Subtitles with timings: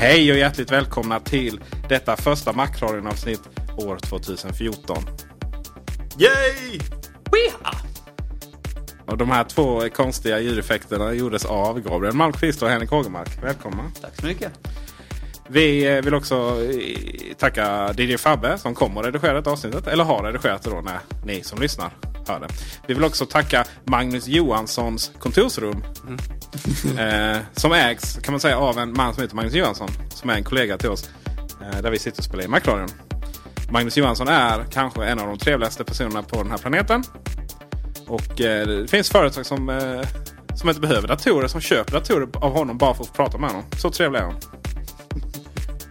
[0.00, 3.40] Hej och hjärtligt välkomna till detta första Macradion-avsnitt
[3.76, 4.96] år 2014.
[6.18, 6.78] Yay!
[7.32, 7.74] Weha!
[9.06, 13.28] Och de här två konstiga ljudeffekterna gjordes av Gabriel Malmqvist och Henrik Hågemark.
[13.42, 13.82] Välkomna!
[14.00, 14.52] Tack så mycket!
[15.48, 19.86] Vi eh, vill också eh, tacka DJ Fabbe som kommer och redigerat avsnittet.
[19.86, 21.90] Eller har redigerat det då när ni som lyssnar
[22.28, 22.48] hör det.
[22.86, 25.84] Vi vill också tacka Magnus Johanssons kontorsrum.
[26.06, 27.34] Mm.
[27.34, 29.88] eh, som ägs kan man säga av en man som heter Magnus Johansson.
[30.10, 31.10] Som är en kollega till oss.
[31.62, 32.88] Eh, där vi sitter och spelar in Macradion.
[33.70, 37.04] Magnus Johansson är kanske en av de trevligaste personerna på den här planeten.
[38.06, 40.08] Och eh, det finns företag som, eh,
[40.54, 43.64] som inte behöver datorer som köper datorer av honom bara för att prata med honom.
[43.78, 44.40] Så trevlig är han.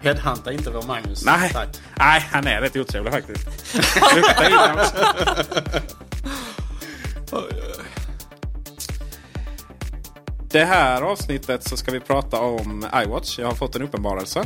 [0.01, 1.25] Headhunta inte vår Magnus.
[1.25, 1.67] Nej, Tack.
[1.95, 3.47] Nej han är rätt otrevlig faktiskt.
[10.51, 13.39] Det här avsnittet så ska vi prata om iWatch.
[13.39, 14.43] Jag har fått en uppenbarelse.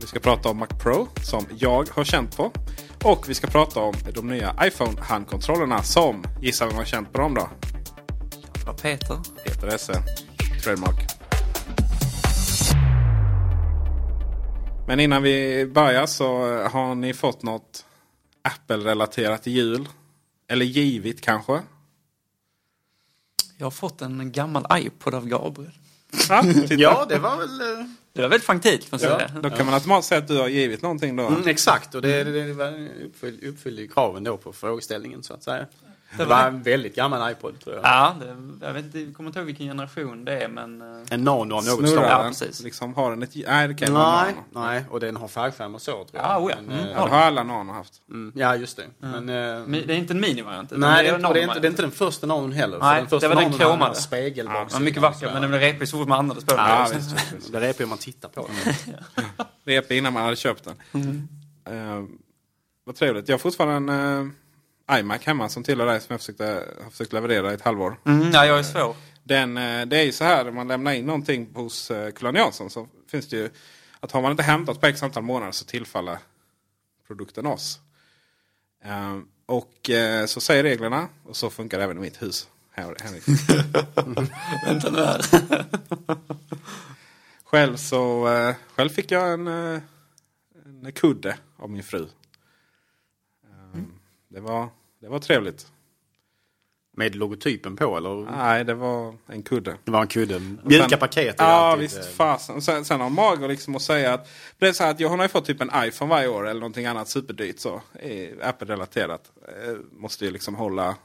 [0.00, 2.52] Vi ska prata om Mac Pro som jag har känt på.
[3.04, 7.34] Och vi ska prata om de nya iPhone-handkontrollerna som, gissa vem har känt på dem
[7.34, 7.48] då?
[8.66, 9.18] Var Peter.
[9.44, 10.02] Peter Esse.
[10.64, 11.16] Trademark.
[14.86, 16.26] Men innan vi börjar så
[16.68, 17.84] har ni fått något
[18.42, 19.88] Apple-relaterat jul?
[20.48, 21.60] Eller givit kanske?
[23.56, 25.72] Jag har fått en gammal iPod av Gabriel.
[26.28, 27.60] Ja, ja det var väl...
[27.60, 27.86] Uh...
[28.12, 28.88] Det var väldigt fantilt.
[29.02, 29.20] Ja.
[29.42, 31.26] Då kan man automatiskt säga att du har givit någonting då.
[31.26, 35.66] Mm, exakt, och det, det, det uppfyller, uppfyller kraven då på frågeställningen så att säga.
[36.16, 37.84] Det var en väldigt gammal iPod tror jag.
[37.84, 40.82] Ja, det, jag vet inte, kommer inte ihåg vilken generation det är men...
[40.82, 42.04] Eh, en nano av något slag.
[42.04, 42.62] Ja, precis.
[42.62, 43.30] Liksom har den ett...
[43.46, 46.24] Nej, det kan nej, nej, och den har färgskärm och så tror jag.
[46.24, 46.56] Ja, oh ja.
[46.66, 46.90] Men, mm.
[46.90, 47.92] ja, det har alla nano haft.
[48.10, 49.06] Mm, ja, just det.
[49.06, 49.24] Mm.
[49.24, 50.70] Men, uh, det är inte en minivariant?
[50.70, 52.78] Nej, det är, det, är inte, det är inte den första nanon heller.
[52.78, 53.94] Nej, den första det var den kromade.
[53.94, 54.80] Spegelbaksida.
[54.80, 56.64] Ja, mycket vacker, men den blev repig så fort man andades på den.
[56.66, 56.88] Ja,
[57.50, 58.94] det är repig om man tittar på den.
[59.64, 60.74] repig innan man hade köpt den.
[61.02, 62.08] Mm.
[62.84, 63.28] Vad trevligt.
[63.28, 64.34] Jag har fortfarande en...
[64.92, 66.44] IMac hemma som tillhör dig som jag försökte,
[66.82, 68.00] har försökt leverera i ett halvår.
[68.06, 68.96] Mm, ja, jag är svår.
[69.24, 72.42] Den, eh, det är ju så här när man lämnar in någonting hos Kulan eh,
[72.42, 73.50] Jansson så finns det ju
[74.00, 76.18] att har man inte hämtat på x antal månader så tillfaller
[77.06, 77.80] produkten oss.
[78.84, 82.48] Um, och uh, så säger reglerna och så funkar det även i mitt hus.
[82.72, 83.22] Henrik.
[84.66, 85.24] Vänta nu här.
[87.44, 88.28] själv så
[88.74, 92.06] själv fick jag en, en kudde av min fru.
[94.36, 94.68] Det var,
[95.00, 95.66] det var trevligt.
[96.92, 98.30] Med logotypen på eller?
[98.36, 99.76] Nej, det var en kudde.
[99.84, 100.40] Det var en kudde.
[100.62, 101.34] Mjuka paket.
[101.38, 102.62] Ja, alltid, visst eh, fasen.
[102.62, 104.28] Sen, sen har Mager liksom att säga att...
[104.58, 106.86] Det är så att jag har ju fått typ en iPhone varje år eller någonting
[106.86, 107.82] annat superdyrt så.
[108.42, 109.30] Apple-relaterat.
[109.48, 110.96] Eh, måste ju liksom hålla,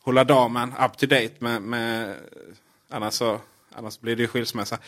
[0.00, 1.62] hålla damen up to date med...
[1.62, 2.14] med
[2.88, 3.40] annars, så,
[3.72, 4.78] annars blir det ju skilsmässa.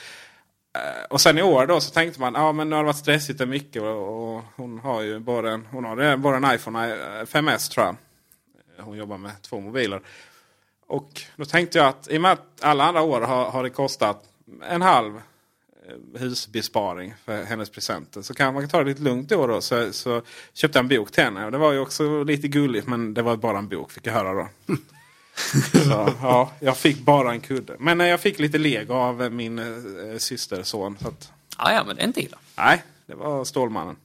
[0.75, 2.97] Eh, och sen i år då så tänkte man ja men nu har det varit
[2.97, 6.93] stressigt och mycket och, och hon har ju bara en, hon har bara en iPhone
[6.93, 7.97] eh, 5S tror jag.
[8.79, 10.01] Eh, hon jobbar med två mobiler.
[10.87, 13.71] Och då tänkte jag att i och med att alla andra år har, har det
[13.71, 14.25] kostat
[14.71, 15.21] en halv
[16.15, 18.23] husbesparing för hennes presenter.
[18.23, 19.47] Så kan man kan ta det lite lugnt då.
[19.47, 20.23] då så, så
[20.53, 21.45] köpte jag en bok till henne.
[21.45, 24.13] Och det var ju också lite gulligt men det var bara en bok fick jag
[24.13, 24.49] höra då.
[25.73, 27.77] så, ja, jag fick bara en kudde.
[27.79, 30.97] Men eh, jag fick lite lego av min eh, systerson.
[31.01, 32.39] Så att, Ja, ja, men det är inte illa.
[32.57, 33.97] nej, det var Stålmannen.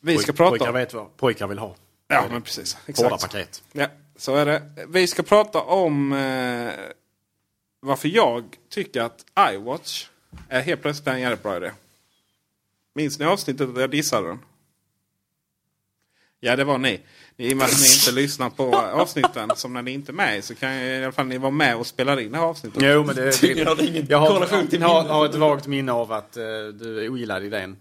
[0.00, 0.74] Vi ska Poj- prata Pojkar om...
[0.74, 1.76] vet vad pojkar vill ha.
[2.08, 2.74] Ja, men precis.
[2.74, 3.22] Hårda Exakt.
[3.22, 3.62] paket.
[3.72, 3.86] Ja,
[4.16, 4.62] så är det.
[4.88, 6.72] Vi ska prata om eh,
[7.80, 10.08] varför jag tycker att iWatch
[10.48, 11.70] är helt plötsligt en jävligt bra idé.
[12.94, 14.38] Minns ni avsnittet där jag dissade den?
[16.40, 17.00] Ja, det var ni.
[17.36, 20.44] I och med att ni inte lyssnar på avsnitten som när ni inte är med
[20.44, 22.82] så kan jag, i alla fall ni vara med och spela in det här avsnittet.
[22.82, 25.10] Jo, men det, har det ingen jag har, jag har, minnet.
[25.10, 26.42] har ett vagt minne av att eh,
[26.74, 27.76] du ogillade idén.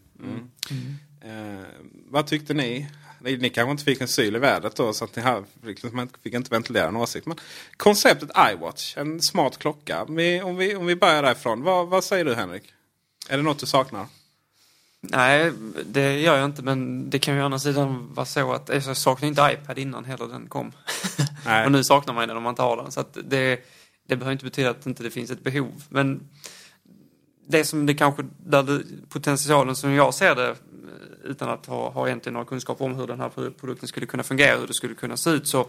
[1.23, 1.65] Eh,
[2.09, 2.87] vad tyckte ni?
[3.23, 5.89] Ni, ni kanske inte fick en syl i vädret då så att ni här, liksom,
[5.93, 7.25] man fick inte ventilera en åsikt.
[7.27, 7.37] Men
[7.77, 10.05] konceptet iWatch, en smart klocka.
[10.09, 11.63] Vi, om, vi, om vi börjar därifrån.
[11.63, 12.63] Vad, vad säger du Henrik?
[13.29, 14.05] Är det något du saknar?
[15.03, 15.51] Nej,
[15.85, 18.89] det gör jag inte men det kan ju å andra sidan vara så att alltså,
[18.89, 20.71] jag saknar inte iPad innan heller den kom.
[21.65, 22.91] Och nu saknar man den om man inte har den.
[22.91, 23.59] Så det,
[24.07, 25.83] det behöver inte betyda att inte det finns ett behov.
[25.89, 26.29] Men
[27.47, 30.55] det som det kanske, där det, potentialen som jag ser det
[31.23, 34.59] utan att ha, ha egentligen några kunskap om hur den här produkten skulle kunna fungera,
[34.59, 35.67] hur det skulle kunna se ut så eh,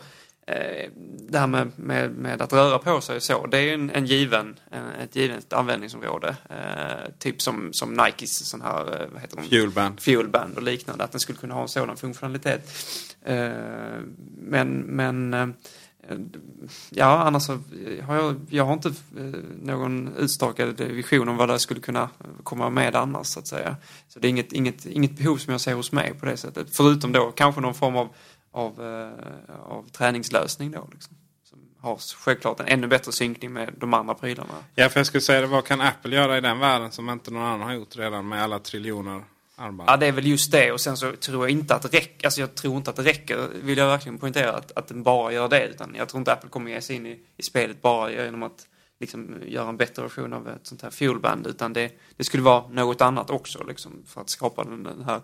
[1.28, 4.06] det här med, med, med att röra på sig och så, det är en, en
[4.06, 6.36] given, en, ett givet användningsområde.
[6.50, 9.48] Eh, typ som, som Nikes sån här, eh, vad heter de?
[9.48, 10.00] Fuelband.
[10.00, 12.70] Fuelband och liknande, att den skulle kunna ha en sådan funktionalitet.
[13.24, 13.50] Eh,
[14.38, 15.46] men, men eh,
[16.90, 17.58] ja, annars så
[18.02, 19.24] har jag, jag har inte eh,
[19.62, 22.08] någon utstakad vision om vad det skulle kunna
[22.42, 23.76] komma med annars så att säga.
[24.08, 26.76] Så det är inget, inget, inget behov som jag ser hos mig på det sättet.
[26.76, 28.08] Förutom då kanske någon form av,
[28.52, 30.88] av, eh, av träningslösning då.
[30.92, 31.16] Liksom.
[31.44, 34.54] Som har självklart en ännu bättre synkning med de andra prylarna.
[34.74, 35.46] Ja, för jag skulle säga.
[35.46, 38.42] Vad kan Apple göra i den världen som inte någon annan har gjort redan med
[38.42, 39.24] alla triljoner
[39.56, 39.90] armband?
[39.90, 40.72] Ja, det är väl just det.
[40.72, 42.26] Och sen så tror jag inte att det räcker.
[42.26, 45.32] Alltså jag tror inte att det räcker, vill jag verkligen poängtera, att, att den bara
[45.32, 45.66] gör det.
[45.66, 48.66] Utan jag tror inte Apple kommer ge sig in i, i spelet bara genom att
[49.00, 51.46] liksom göra en bättre version av ett sånt här fuelband.
[51.46, 55.20] Utan det, det skulle vara något annat också liksom, för att skapa den, den här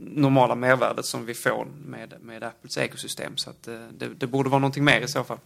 [0.00, 3.36] normala mervärdet som vi får med, med Apples ekosystem.
[3.36, 5.38] Så att eh, det, det borde vara någonting mer i så fall.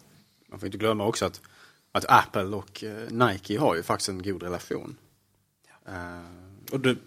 [0.48, 1.40] Man får inte glömma också att,
[1.92, 4.96] att Apple och eh, Nike har ju faktiskt en god relation.
[5.88, 6.98] Eh, Och du,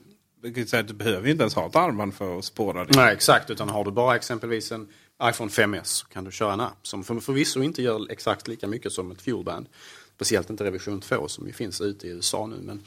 [0.42, 2.46] du kan ju säga att du behöver ju inte ens ha ett armband för att
[2.46, 2.96] spåra det.
[2.96, 3.50] Nej, exakt.
[3.50, 4.88] Utan har du bara exempelvis en
[5.24, 8.68] iPhone 5S så kan du köra en app som för, förvisso inte gör exakt lika
[8.68, 9.70] mycket som ett fuelband.
[10.16, 12.56] Speciellt inte revision 2 som ju finns ute i USA nu.
[12.62, 12.84] Men,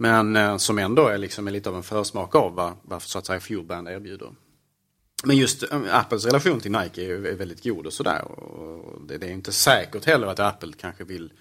[0.00, 3.26] men eh, som ändå är liksom lite av en försmak av vad, vad så att
[3.26, 4.30] säga fuelband erbjuder.
[5.24, 8.24] Men just eh, Apples relation till Nike är, är väldigt god och sådär.
[8.24, 11.32] Och det, det är inte säkert heller att Apple kanske vill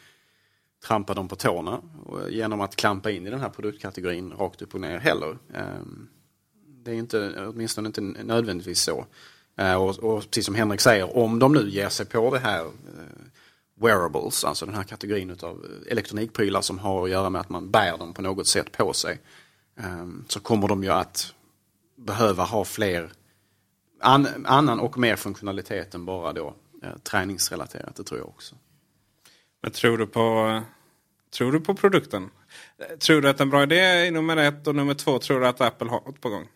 [0.86, 4.62] trampa dem på tårna och, eh, genom att klampa in i den här produktkategorin rakt
[4.62, 5.38] upp och ner heller.
[5.54, 6.08] Ehm,
[6.84, 9.06] det är inte, åtminstone inte nödvändigtvis så.
[9.58, 12.62] Eh, och, och precis som Henrik säger, om de nu ger sig på det här
[12.62, 12.72] eh,
[13.82, 17.72] wearables, alltså den här kategorin av eh, elektronikprylar som har att göra med att man
[17.72, 19.20] bär dem på något sätt på sig.
[19.80, 21.34] Ehm, så kommer de ju att
[21.96, 23.12] behöva ha fler,
[24.00, 26.54] annan och mer funktionalitet än bara då
[26.84, 28.56] eh, träningsrelaterat, det tror jag också.
[29.62, 30.62] Men tror du på,
[31.34, 32.30] tror du på produkten?
[33.00, 35.62] Tror du att en bra idé är nummer ett och nummer två tror du att
[35.62, 36.48] Apple har något på gång?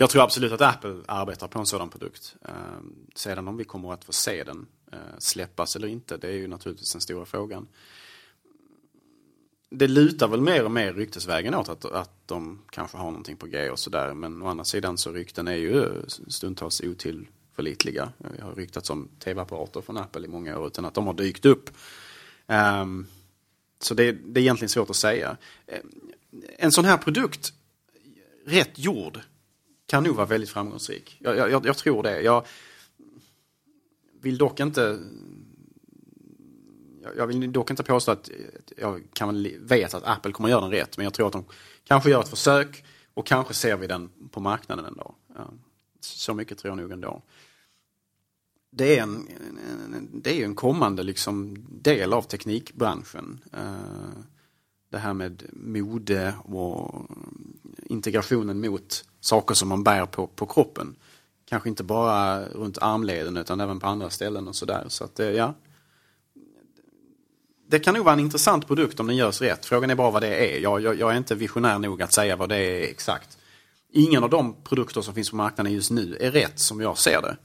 [0.00, 2.36] Jag tror absolut att Apple arbetar på en sådan produkt.
[2.48, 2.54] Eh,
[3.14, 6.46] sedan om vi kommer att få se den eh, släppas eller inte, det är ju
[6.48, 7.68] naturligtvis den stora frågan.
[9.70, 13.46] Det lutar väl mer och mer ryktesvägen åt att, att de kanske har någonting på
[13.46, 14.14] G och sådär.
[14.14, 18.12] Men å andra sidan så rykten är ju stundtals otillförlitliga.
[18.18, 21.46] Det har ryktats om tv-apparater från Apple i många år utan att de har dykt
[21.46, 21.70] upp.
[22.46, 23.06] Ehm,
[23.80, 25.36] så det, det är egentligen svårt att säga.
[25.66, 25.90] Ehm,
[26.58, 27.52] en sån här produkt,
[28.46, 29.20] rätt gjord,
[29.90, 31.16] kan nog vara väldigt framgångsrik.
[31.20, 32.20] Jag, jag, jag tror det.
[32.22, 32.46] Jag
[34.20, 34.98] vill dock inte
[37.16, 38.30] jag- vill dock inte påstå att
[38.76, 40.96] jag kan vet att Apple kommer att göra den rätt.
[40.96, 41.44] Men jag tror att de
[41.84, 45.14] kanske gör ett försök och kanske ser vi den på marknaden en dag.
[46.00, 47.22] Så mycket tror jag nog ändå.
[48.70, 49.28] Det är en,
[50.12, 53.40] det är en kommande liksom del av teknikbranschen.
[53.52, 54.22] Eh,
[54.88, 57.06] det här med mode och
[57.86, 60.96] integrationen mot saker som man bär på, på kroppen.
[61.48, 64.84] Kanske inte bara runt armleden utan även på andra ställen och sådär.
[64.88, 65.54] Så att, eh, ja.
[67.68, 69.66] Det kan nog vara en intressant produkt om den görs rätt.
[69.66, 70.60] Frågan är bara vad det är.
[70.60, 73.38] Jag, jag, jag är inte visionär nog att säga vad det är exakt.
[73.92, 77.22] Ingen av de produkter som finns på marknaden just nu är rätt som jag ser
[77.22, 77.36] det.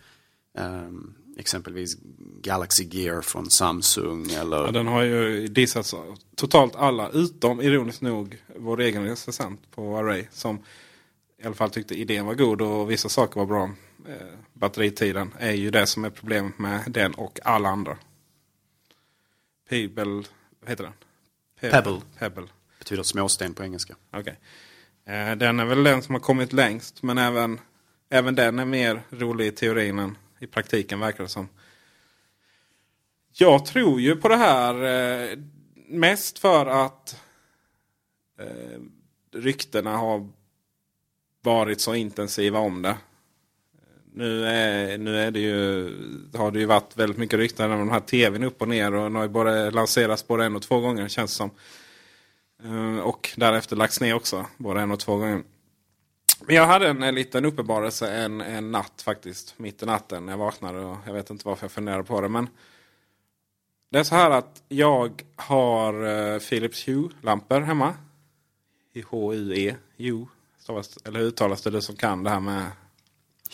[0.62, 1.98] Um, exempelvis
[2.42, 4.58] Galaxy Gear från Samsung eller...
[4.58, 5.96] Ja, den har ju dissats
[6.36, 10.26] totalt alla utom ironiskt nog vår egen recensent på Array.
[10.32, 10.60] Som
[11.46, 13.72] i alla fall tyckte idén var god och vissa saker var bra.
[14.08, 17.98] Eh, batteritiden är ju det som är problemet med den och alla andra.
[19.70, 20.24] Pebble,
[20.60, 20.94] vad heter den?
[21.60, 22.02] Pebble.
[22.20, 22.48] Pebble.
[22.80, 23.96] betyder småsten på engelska.
[24.12, 24.40] Okej.
[25.06, 27.04] Eh, den är väl den som har kommit längst.
[27.04, 27.60] Men även,
[28.10, 31.50] även den är mer rolig i teorin än i praktiken verkar det som.
[33.32, 35.38] Jag tror ju på det här eh,
[35.88, 37.22] mest för att
[39.32, 40.30] ryktena har
[41.46, 42.98] varit så intensiva om det.
[44.14, 45.92] Nu, är, nu är det ju,
[46.34, 48.94] har det ju varit väldigt mycket rykten om den här tvn upp och ner.
[48.94, 51.52] Och den har ju både lanserats både en och två gånger känns det som.
[52.64, 54.46] Eh, och därefter lagts ner också.
[54.58, 55.44] Både en och två gånger.
[56.42, 59.54] Men jag hade en, en liten uppenbarelse en, en natt faktiskt.
[59.58, 60.80] Mitt i natten när jag vaknade.
[60.80, 62.30] Och jag vet inte varför jag funderade på det.
[62.30, 62.50] Men
[63.92, 67.94] det är så här att jag har eh, Philips Hue-lampor hemma.
[68.94, 69.76] I H-U-E.
[69.98, 70.26] Hue
[70.66, 71.70] stavas- Eller uttalas det?
[71.70, 72.66] Du som kan det här med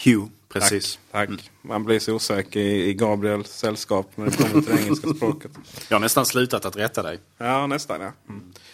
[0.06, 1.00] Hue, precis.
[1.12, 1.30] Tack.
[1.30, 1.51] tack.
[1.62, 5.51] Man blir så osäker i, i Gabriels sällskap när det kommer till det engelska språket.
[5.89, 7.20] Jag har nästan slutat att rätta dig.
[7.38, 8.12] Ja, nästan ja.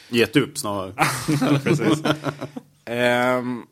[0.10, 0.94] Gett upp snarare.
[1.64, 2.00] Precis.
[2.86, 3.66] Ehm,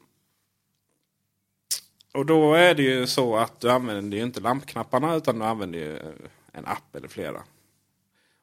[2.13, 5.79] och då är det ju så att du använder ju inte lampknapparna utan du använder
[5.79, 6.03] ju eh,
[6.51, 7.37] en app eller flera.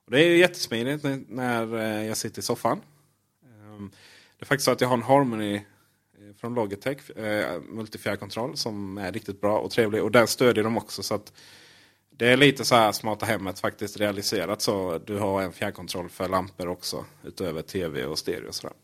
[0.04, 2.80] Och det är ju jättesmidigt när, eh, jag sitter i soffan.
[3.44, 3.90] Ehm,
[4.38, 5.60] det är faktiskt så att jag har en Harmony
[6.42, 10.02] från Logitech, eh, multifjärrkontroll som är riktigt bra och trevlig.
[10.02, 11.02] Och den stödjer de också.
[11.02, 11.32] så att
[12.10, 14.98] Det är lite så här smarta hemmet faktiskt realiserat så.
[14.98, 18.48] Du har en fjärrkontroll för lampor också utöver tv och stereo.
[18.48, 18.76] Och sådär.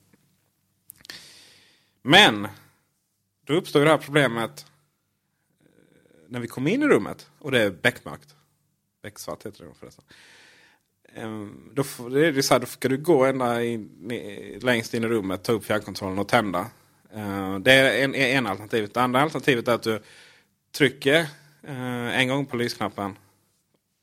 [2.03, 2.49] Men
[3.47, 4.67] då uppstår det här problemet
[5.61, 5.67] eh,
[6.29, 8.35] när vi kommer in i rummet och det är beckmörkt.
[9.03, 10.05] Becksvart heter det förresten.
[11.15, 15.05] Ehm, då, det är det så här, då ska du gå ända in, längst in
[15.05, 16.71] i rummet, ta upp fjärrkontrollen och tända.
[17.13, 18.95] Eh, det är en, en alternativet.
[18.95, 20.03] Det andra alternativet är att du
[20.73, 21.21] trycker
[21.63, 23.19] eh, en gång på lysknappen.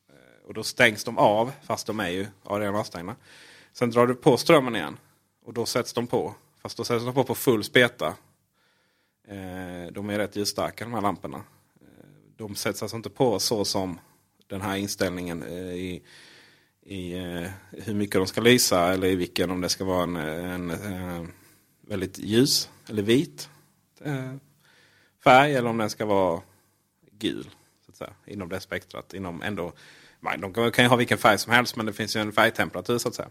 [0.10, 3.16] Eh, och då stängs de av, fast de är ju redan avstängda.
[3.74, 4.98] Sen drar du på strömmen igen.
[5.46, 6.36] Och då sätts de på.
[6.62, 8.14] Fast då sätts de på på full speta.
[9.92, 11.44] De är rätt ljusstarka de här lamporna.
[12.38, 14.00] De sätts alltså inte på så som
[14.48, 16.02] den här inställningen i,
[16.86, 17.14] i
[17.72, 21.32] hur mycket de ska lysa eller i vilken om det ska vara en, en en
[21.82, 23.50] väldigt ljus eller vit
[24.02, 24.34] eh,
[25.24, 26.42] färg eller om den ska vara
[27.12, 27.50] gul.
[27.86, 29.14] Så att säga, inom det spektrat.
[29.14, 29.72] Inom ändå,
[30.40, 33.08] de kan- ju ha vilken färg som helst men det finns ju en färgtemperatur så
[33.08, 33.30] att säga.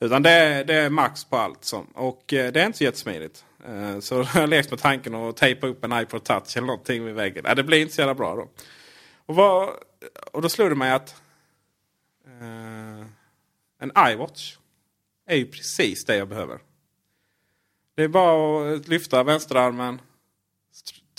[0.00, 1.64] Utan det, är- det är max på allt.
[1.64, 3.44] Som, och eh, det är inte så jättesmidigt.
[3.66, 7.04] Eh, Så jag har lekt med tanken att tejpa upp en iPod Touch eller någonting
[7.04, 7.44] vid väggen.
[7.44, 8.48] Nej, det blir inte så jävla bra då.
[9.26, 9.68] Och, vad,
[10.32, 11.22] och då slog det mig att
[12.26, 13.06] eh,
[13.78, 14.56] en iWatch
[15.26, 16.58] är ju precis det jag behöver.
[17.96, 20.00] Det är bara att lyfta vänsterarmen,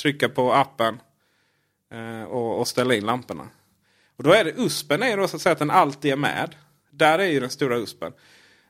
[0.02, 1.02] trycka på appen
[1.92, 3.48] eh, och, och ställa in lamporna.
[4.18, 6.16] Och då är det USPen är ju då så att säga att den alltid är
[6.16, 6.56] med.
[6.92, 8.14] Där är ju den stora USPen.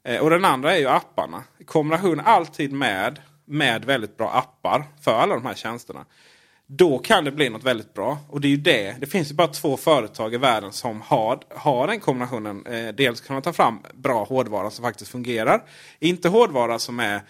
[0.04, 1.44] Eh, och den andra är ju apparna.
[1.66, 6.06] Kombination alltid med, med väldigt bra appar för alla de här tjänsterna.
[6.70, 8.18] Då kan det bli något väldigt bra.
[8.30, 8.96] Och det är ju det.
[9.00, 12.66] Det finns ju bara två företag i världen som har, har den kombinationen.
[12.66, 15.64] Eh, dels kan man ta fram bra hårdvara som faktiskt fungerar.
[16.00, 17.22] Inte hårdvara som är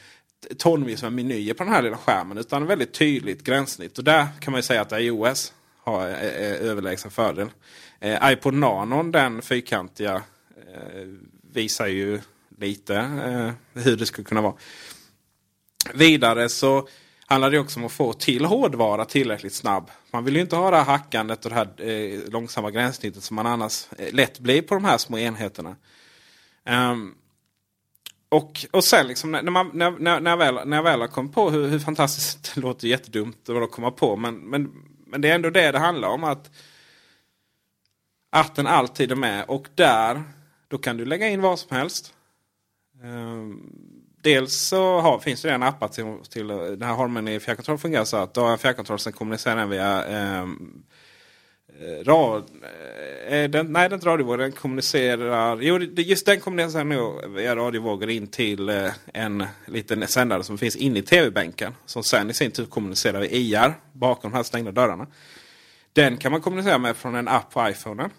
[0.58, 2.38] tonvis med menyer på den här lilla skärmen.
[2.38, 3.98] Utan väldigt tydligt gränssnitt.
[3.98, 5.54] Och där kan man ju säga att iOS
[5.84, 7.50] har eh, eh, överlägsen fördel.
[8.00, 11.08] Eh, iPod Nanon, den fyrkantiga, eh,
[11.54, 12.20] visar ju
[12.58, 14.56] lite eh, hur det skulle kunna vara.
[15.94, 16.88] Vidare så
[17.26, 19.92] handlar det också om att få till hårdvara tillräckligt snabb.
[20.12, 23.36] Man vill ju inte ha det här hackandet och det här eh, långsamma gränssnittet som
[23.36, 25.76] man annars eh, lätt blir på de här små enheterna.
[26.66, 27.16] Ehm,
[28.30, 31.08] och, och sen liksom när, man, när, när, när, jag väl, när jag väl har
[31.08, 34.16] kommit på hur, hur fantastiskt det låter jättedumt att komma på.
[34.16, 34.72] Men, men,
[35.06, 36.24] men det är ändå det det handlar om.
[36.24, 36.52] att
[38.30, 39.46] att den alltid är med.
[39.48, 40.24] Och där,
[40.68, 42.14] då kan du lägga in vad som helst.
[43.04, 43.74] Um,
[44.22, 48.18] dels så har, finns det redan appar till, till den här Harmony fjärrkontroll fungerar så
[48.18, 50.84] att du har en fjärrkontroll som kommunicerar den via um,
[51.82, 52.44] Eh, rad,
[53.28, 54.38] eh, den, nej, den är inte radiovågor.
[54.38, 55.62] Den kommunicerar...
[55.62, 60.76] Jo, just den kommunicerar nog via radiovågor in till eh, en liten sändare som finns
[60.76, 61.76] inne i tv-bänken.
[61.86, 65.08] Som sen i sin tur kommunicerar via IR bakom de här stängda dörrarna.
[65.94, 68.10] Den kan man kommunicera med från en app på iPhonen.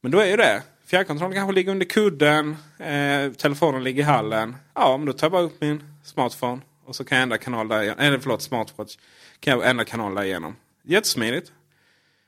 [0.00, 0.62] Men då är ju det.
[0.86, 2.56] Fjärrkontrollen kanske ligger under kudden.
[2.78, 4.56] Eh, telefonen ligger i hallen.
[4.74, 6.60] Ja, men då tar jag bara upp min smartphone.
[6.84, 7.82] Och så kan jag ändra kanal där.
[7.98, 8.96] Eller förlåt, smartwatch.
[9.40, 10.56] Kan jag ändra kanal där igenom.
[10.82, 11.52] Jättesmidigt.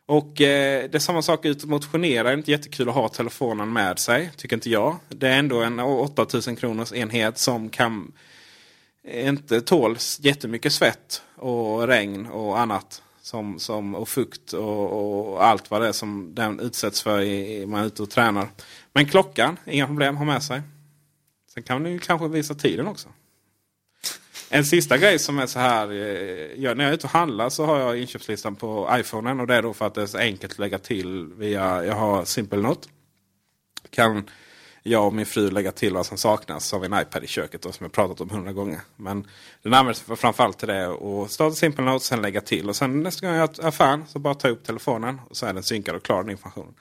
[0.07, 2.23] Och eh, det är samma sak ut och motionera.
[2.23, 4.31] Det är inte jättekul att ha telefonen med sig.
[4.37, 4.97] Tycker inte jag.
[5.09, 8.13] Det är ändå en 8000 kronors enhet som kan
[9.05, 13.03] eh, inte tål jättemycket svett och regn och annat.
[13.21, 17.67] Som, som, och fukt och, och allt vad det är som den utsätts för i,
[17.67, 18.49] man är ute och tränar.
[18.93, 20.63] Men klockan, inga problem ha med sig.
[21.55, 23.09] Sen kan du kanske visa tiden också.
[24.57, 25.91] En sista grej som är så här.
[25.91, 29.41] Eh, jag, när jag är ute och handlar så har jag inköpslistan på iPhonen.
[29.41, 31.95] Och det är då för att det är så enkelt att lägga till via, jag
[31.95, 32.89] har Simple Note.
[33.91, 34.31] Kan
[34.83, 36.67] jag och min fru lägga till vad som saknas.
[36.67, 38.81] Så har vi en iPad i köket då, som jag pratat om hundra gånger.
[38.97, 39.27] Men
[39.63, 40.87] den används framförallt till det.
[40.87, 42.69] Och starta Simple Note, sen lägga till.
[42.69, 45.21] Och sen nästa gång jag är affären så bara ta upp telefonen.
[45.31, 46.75] Och så är den synkad och klar den informationen.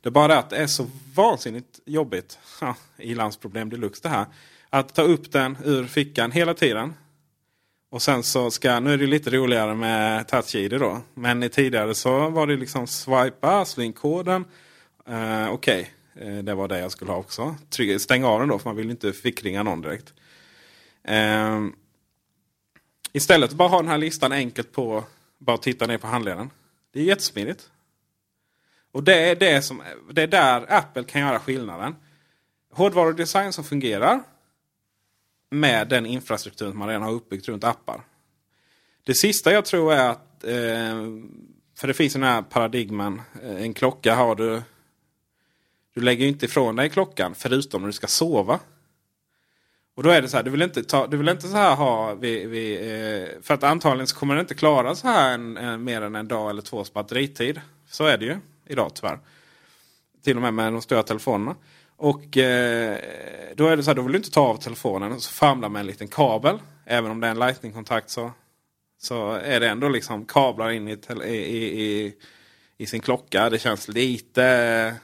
[0.00, 2.38] Det är bara det att det är så vansinnigt jobbigt.
[2.60, 4.26] Ja, I-landsproblem deluxe det här.
[4.70, 6.94] Att ta upp den ur fickan hela tiden.
[7.90, 11.00] Och sen så ska, nu är det lite roligare med touch-id då.
[11.14, 14.44] Men tidigare så var det liksom swipa, slå in koden.
[15.06, 17.56] Eh, Okej, eh, det var det jag skulle ha också.
[17.70, 20.14] Tryck, stäng av den då för man vill inte fickringa någon direkt.
[21.04, 21.64] Eh,
[23.12, 25.04] istället bara ha den här listan enkelt på,
[25.38, 26.50] bara titta ner på handleden.
[26.92, 27.70] Det är jättesmidigt.
[28.92, 31.96] Och det är, det, som, det är där Apple kan göra skillnaden.
[32.72, 34.20] Hårdvarudesign som fungerar
[35.50, 38.00] med den infrastruktur man redan har uppbyggt runt appar.
[39.04, 41.06] Det sista jag tror är att, eh,
[41.78, 44.62] för det finns den här paradigmen, eh, en klocka har du,
[45.94, 48.60] du lägger inte ifrån dig klockan förutom när du ska sova.
[49.96, 51.76] Och då är det så här, du vill inte, ta, du vill inte så här
[51.76, 55.56] ha, vi, vi, eh, för att antagligen så kommer den inte klara så här en,
[55.56, 57.60] en, mer än en dag eller tvås batteritid.
[57.88, 58.36] Så är det ju
[58.66, 59.18] idag tyvärr.
[60.24, 61.54] Till och med med de stora telefonerna.
[61.96, 62.98] Och eh,
[63.54, 65.68] då är det så här, då vill du inte ta av telefonen och så famlar
[65.68, 66.58] med en liten kabel.
[66.84, 68.32] Även om det är en lightning-kontakt så,
[68.98, 72.14] så är det ändå liksom kablar in i, i, i,
[72.76, 73.50] i, sin klocka.
[73.50, 74.94] Det känns lite,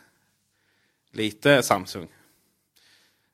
[1.11, 2.09] lite Samsung.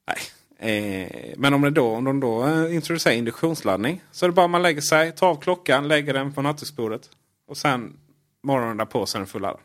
[0.06, 0.18] Nej.
[0.58, 4.48] Eh, men om, det då, om de då eh, introducerar induktionsladdning så är det bara
[4.48, 7.10] man lägger sig, tar av klockan, lägger den på nattduksbordet.
[7.46, 7.96] Och sen
[8.42, 9.60] morgonen därpå så är den fulladdad.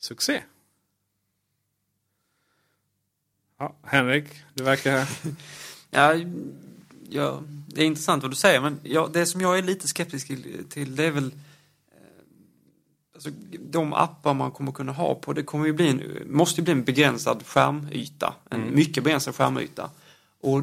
[0.00, 0.42] Succé!
[3.58, 5.08] Ja, Henrik, du verkar...
[5.90, 6.14] Ja,
[7.08, 10.26] ja, det är intressant vad du säger, men ja, det som jag är lite skeptisk
[10.68, 11.98] till, det är väl eh,
[13.14, 16.02] alltså, de appar man kommer kunna ha på, det kommer ju bli en,
[16.36, 18.34] måste ju bli en begränsad skärmyta.
[18.50, 19.90] En mycket begränsad skärmyta.
[20.40, 20.62] Och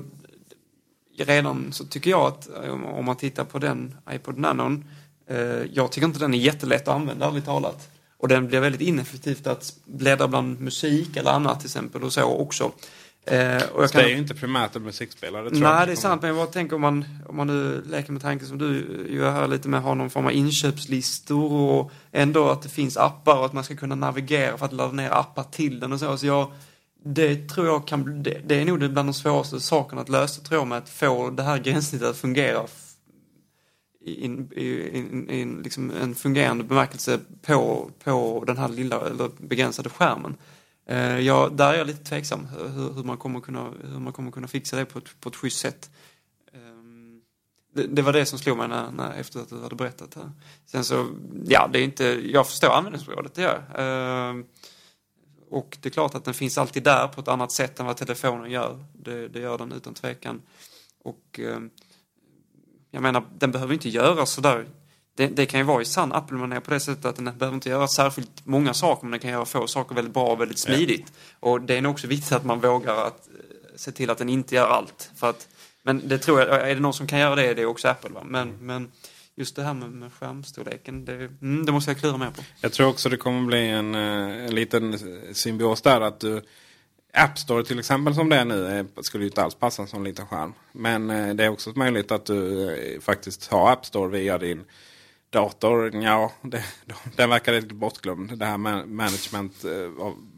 [1.18, 4.86] redan så tycker jag att om- om man tittar på den iPod Nanon,
[5.28, 5.38] eh,
[5.74, 7.90] jag tycker inte den är jättelätt att använda, ärligt talat.
[8.24, 12.24] Och den blir väldigt ineffektivt att bläddra bland musik eller annat till exempel och så
[12.24, 12.72] också.
[13.26, 15.50] Eh, och jag Det är ju inte primärt en musikspelare.
[15.50, 15.88] Tror Nej, jag.
[15.88, 16.22] det är sant.
[16.22, 19.32] Men jag bara tänker om man, om man nu leker med tanken som du gör
[19.32, 23.38] här lite med att ha någon form av inköpslistor och ändå att det finns appar
[23.38, 26.18] och att man ska kunna navigera för att ladda ner appar till den och så.
[26.18, 26.52] så jag,
[27.06, 30.60] det tror jag kan det, det är nog bland de svåraste sakerna att lösa tror
[30.62, 32.68] jag med att få det här gränssnittet att fungera
[34.04, 34.66] i, i,
[35.30, 40.38] i en, liksom en fungerande bemärkelse på, på den här lilla eller begränsade skärmen.
[40.86, 44.32] Eh, ja, där är jag lite tveksam hur, hur, man kommer kunna, hur man kommer
[44.32, 45.92] kunna fixa det på ett, på ett schysst sätt.
[46.54, 46.60] Eh,
[47.74, 50.32] det, det var det som slog mig när, när, efter att du hade berättat här.
[50.66, 51.08] Sen så,
[51.46, 54.30] ja, det är inte, jag förstår användningsområdet, det gör jag.
[54.30, 54.44] Eh,
[55.50, 57.98] och det är klart att den finns alltid där på ett annat sätt än vad
[57.98, 58.86] telefonen gör.
[58.94, 60.42] Det, det gör den utan tvekan.
[61.04, 61.60] Och eh,
[62.94, 64.66] jag menar, den behöver inte göra sådär
[65.16, 67.70] det, det kan ju vara i sann Apple-manér på det sättet att den behöver inte
[67.70, 71.14] göra särskilt många saker men den kan göra få saker väldigt bra och väldigt smidigt.
[71.40, 73.34] Och det är nog också viktigt att man vågar att eh,
[73.76, 75.12] se till att den inte gör allt.
[75.16, 75.48] För att,
[75.84, 78.10] men det tror jag, är det någon som kan göra det, det är också Apple.
[78.10, 78.22] Va?
[78.26, 78.92] Men, men
[79.36, 82.42] just det här med, med skärmstorleken, det, mm, det måste jag klura mer på.
[82.62, 85.00] Jag tror också det kommer bli en, eh, en liten
[85.34, 86.02] symbios där.
[86.02, 86.42] att du
[87.14, 89.88] App Store till exempel som det är nu eh, skulle ju inte alls passa en
[89.88, 90.54] sån liten skärm.
[90.72, 94.64] Men eh, det är också möjligt att du eh, faktiskt har App Store via din
[95.30, 95.96] dator.
[95.96, 96.64] Ja, det,
[97.16, 98.38] den verkar lite bortglömd.
[98.38, 99.66] Det här med management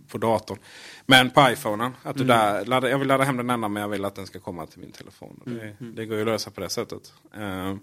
[0.07, 0.59] på datorn.
[1.05, 1.91] Men på iPhonen.
[2.03, 4.27] Att du där, ladda, jag vill ladda hem den ända men jag vill att den
[4.27, 5.41] ska komma till min telefon.
[5.45, 7.13] Det, det går ju att lösa på det sättet.
[7.33, 7.75] Eh,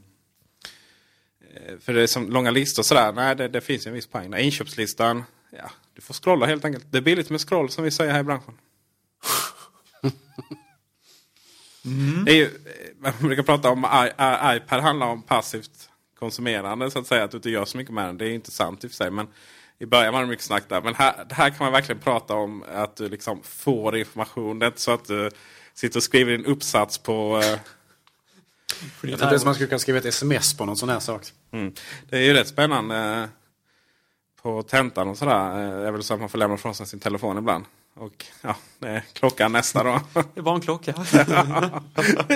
[1.81, 3.13] för det är som långa listor sådär.
[3.13, 4.35] Nej, det, det finns ju en viss poäng.
[4.35, 5.25] Inköpslistan.
[5.51, 6.87] Ja, du får scrolla helt enkelt.
[6.91, 8.55] Det är billigt med scroll som vi säger här i branschen.
[12.25, 12.51] Det är ju, eh,
[12.99, 17.25] man brukar prata om I, I, iPad handlar om passivt konsumerande så att säga.
[17.25, 18.19] Att du inte gör så mycket med den.
[18.19, 19.11] Det är inte sant i och för sig.
[19.11, 19.27] Men
[19.79, 20.83] i början var det mycket snack där.
[20.83, 24.59] Men här, det här kan man verkligen prata om att du liksom får information.
[24.59, 25.31] Det är inte så att du
[25.75, 27.41] sitter och skriver en uppsats på...
[27.45, 27.59] eh,
[29.01, 31.23] Jag tänkte att man skulle kunna skriva ett sms på någon sån här sak.
[31.53, 31.73] Mm.
[32.11, 33.29] Det är ju rätt spännande.
[34.43, 35.81] på tentan och sådär.
[35.83, 37.65] eh, är väl så att man får lämna ifrån sig sin telefon ibland.
[37.95, 40.01] Och ja, det är klockan nästa då.
[40.35, 40.93] Det bara en klocka.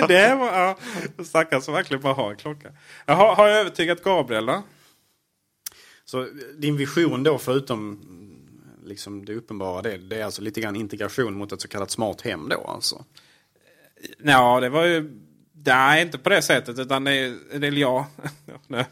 [0.07, 0.77] det var, ja,
[1.23, 2.71] stackars som verkligen bara har en klocka.
[3.05, 4.63] Jag har, har jag övertygat Gabriel då?
[6.05, 7.99] Så din vision då förutom
[8.85, 12.21] liksom det uppenbara det, det är alltså lite grann integration mot ett så kallat smart
[12.21, 13.05] hem då alltså?
[14.23, 15.21] Ja, det var ju...
[15.65, 16.79] Nej, inte på det sättet.
[16.79, 17.59] Utan det är...
[17.59, 18.05] Det är jag.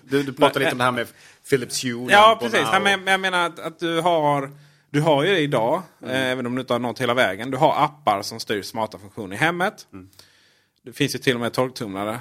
[0.02, 1.08] Du, du pratade lite om det här med
[1.50, 2.08] Philips Hue.
[2.12, 2.68] Ja, precis.
[2.76, 4.52] Och- men jag menar att, att du har...
[4.90, 7.52] Du har ju det idag, eh, även om du inte har nått hela vägen.
[7.52, 9.88] Du har appar som styr smarta funktioner i hemmet.
[10.84, 12.20] Det finns ju till och med torktumlare.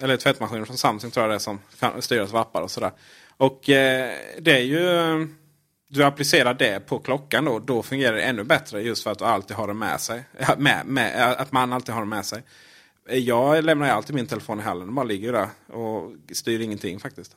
[0.00, 2.92] Eller tvättmaskiner från Samsung tror jag det är som kan styras av appar och sådär.
[3.36, 5.28] Och eh, det är ju...
[5.88, 7.58] Du applicerar det på klockan då.
[7.58, 10.24] Då fungerar det ännu bättre just för att du alltid har det med sig.
[10.58, 12.42] Med, med, att man alltid har det med sig.
[13.08, 14.86] Jag lämnar ju alltid min telefon i hallen.
[14.86, 17.36] Den bara ligger där och styr ingenting faktiskt.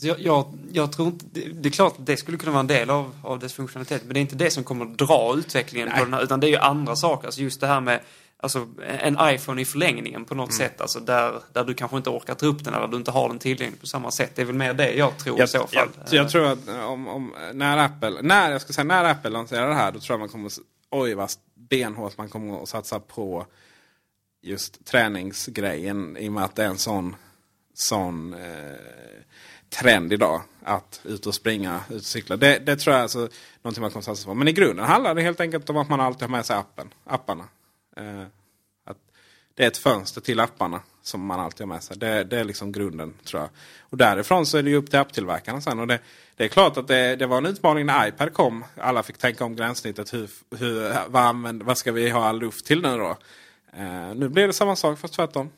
[0.00, 2.66] Jag, jag, jag tror inte, det, det är klart att det skulle kunna vara en
[2.66, 4.02] del av, av dess funktionalitet.
[4.04, 6.22] Men det är inte det som kommer att dra utvecklingen på den här.
[6.22, 7.26] Utan det är ju andra saker.
[7.26, 8.00] Alltså just det här med
[8.40, 8.68] alltså,
[9.00, 10.80] en iPhone i förlängningen på något sätt.
[10.80, 13.38] Alltså där, där du kanske inte orkar ta upp den eller du inte har den
[13.38, 14.30] tillgänglig på samma sätt.
[14.34, 15.88] Det är väl mer det jag tror i så fall.
[16.10, 19.30] Jag, jag tror att eh, om, om, när, Apple, när, jag ska säga, när Apple
[19.30, 20.50] lanserar det här då tror jag man kommer
[20.90, 23.46] Oj vad benhårt man kommer att satsa på
[24.42, 26.16] just träningsgrejen.
[26.16, 27.16] I och med att det är en sån,
[27.74, 28.40] sån eh,
[29.70, 30.42] trend idag.
[30.62, 32.36] Att ut och springa, ut och cykla.
[32.36, 33.28] Det, det tror jag är alltså
[33.62, 34.34] någonting man kommer satsa på.
[34.34, 36.94] Men i grunden handlar det helt enkelt om att man alltid har med sig appen,
[37.04, 37.44] apparna.
[37.96, 38.22] Eh,
[38.84, 38.96] att
[39.54, 41.96] det är ett fönster till apparna som man alltid har med sig.
[41.96, 43.50] Det, det är liksom grunden tror jag.
[43.80, 45.78] Och därifrån så är det ju upp till apptillverkarna sen.
[45.78, 45.98] Och det,
[46.36, 48.64] det är klart att det, det var en utmaning när iPad kom.
[48.76, 50.14] Alla fick tänka om gränssnittet.
[50.14, 53.16] Hur, hur, vad, använder, vad ska vi ha all luft till nu då?
[53.72, 55.50] Eh, nu blir det samma sak fast tvärtom.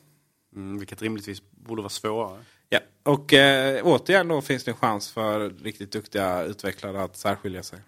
[0.55, 2.39] Mm, vilket rimligtvis borde vara svårare.
[2.73, 2.79] Ja.
[3.03, 7.79] Och eh, återigen då finns det en chans för riktigt duktiga utvecklare att särskilja sig.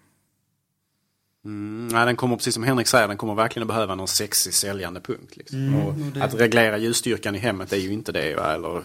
[1.44, 4.54] Mm, nej, den kommer precis som Henrik säger, den kommer verkligen att behöva någon sexig
[4.54, 5.36] säljande punkt.
[5.36, 5.58] Liksom.
[5.68, 5.94] Mm, och
[6.24, 8.34] att reglera ljusstyrkan i hemmet är ju inte det.
[8.34, 8.54] Va?
[8.54, 8.82] Eller uh,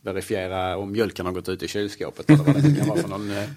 [0.00, 2.30] verifiera om mjölken har gått ut i kylskåpet.
[2.30, 3.30] Eller vad det kan vara för någon.
[3.30, 3.48] eh,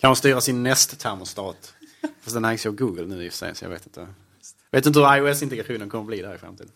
[0.00, 1.74] Kan styra sin Nest-termostat?
[2.20, 4.00] Fast den ägs ju av Google nu i och för sig, så jag vet inte.
[4.70, 6.72] Jag vet inte hur iOS-integrationen kommer att bli där i framtiden.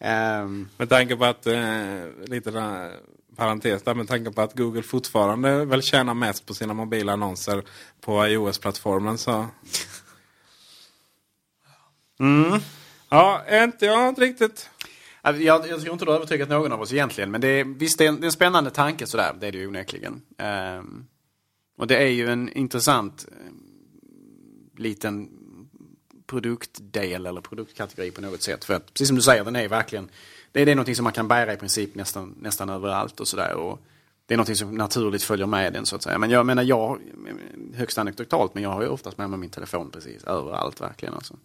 [0.00, 2.92] Ehm, Med tanke på att, eh, lite där,
[3.38, 7.62] parentes där, med tanke på att Google fortfarande väl tjänar mest på sina mobila annonser
[8.00, 9.46] på iOS-plattformen så...
[13.08, 14.70] Ja, inte, jag har inte riktigt...
[15.22, 17.30] Jag, jag, tror inte du har övertygat någon av oss egentligen.
[17.30, 19.36] Men det är, visst, det är en, det är en spännande tanke sådär.
[19.40, 20.22] Det är det ju onekligen.
[20.38, 21.06] Ehm,
[21.78, 23.52] och det är ju en intressant eh,
[24.76, 25.28] liten
[26.26, 28.64] produktdel eller produktkategori på något sätt.
[28.64, 30.08] För att, precis som du säger, den är verkligen...
[30.52, 33.28] Det är, det är någonting som man kan bära i princip nästan, nästan överallt och
[33.28, 33.76] sådär.
[34.26, 36.18] Det är någonting som naturligt följer med den så att säga.
[36.18, 37.00] Men jag menar, jag,
[37.74, 41.36] högst anekdotalt, men jag har ju oftast med mig min telefon precis överallt verkligen alltså.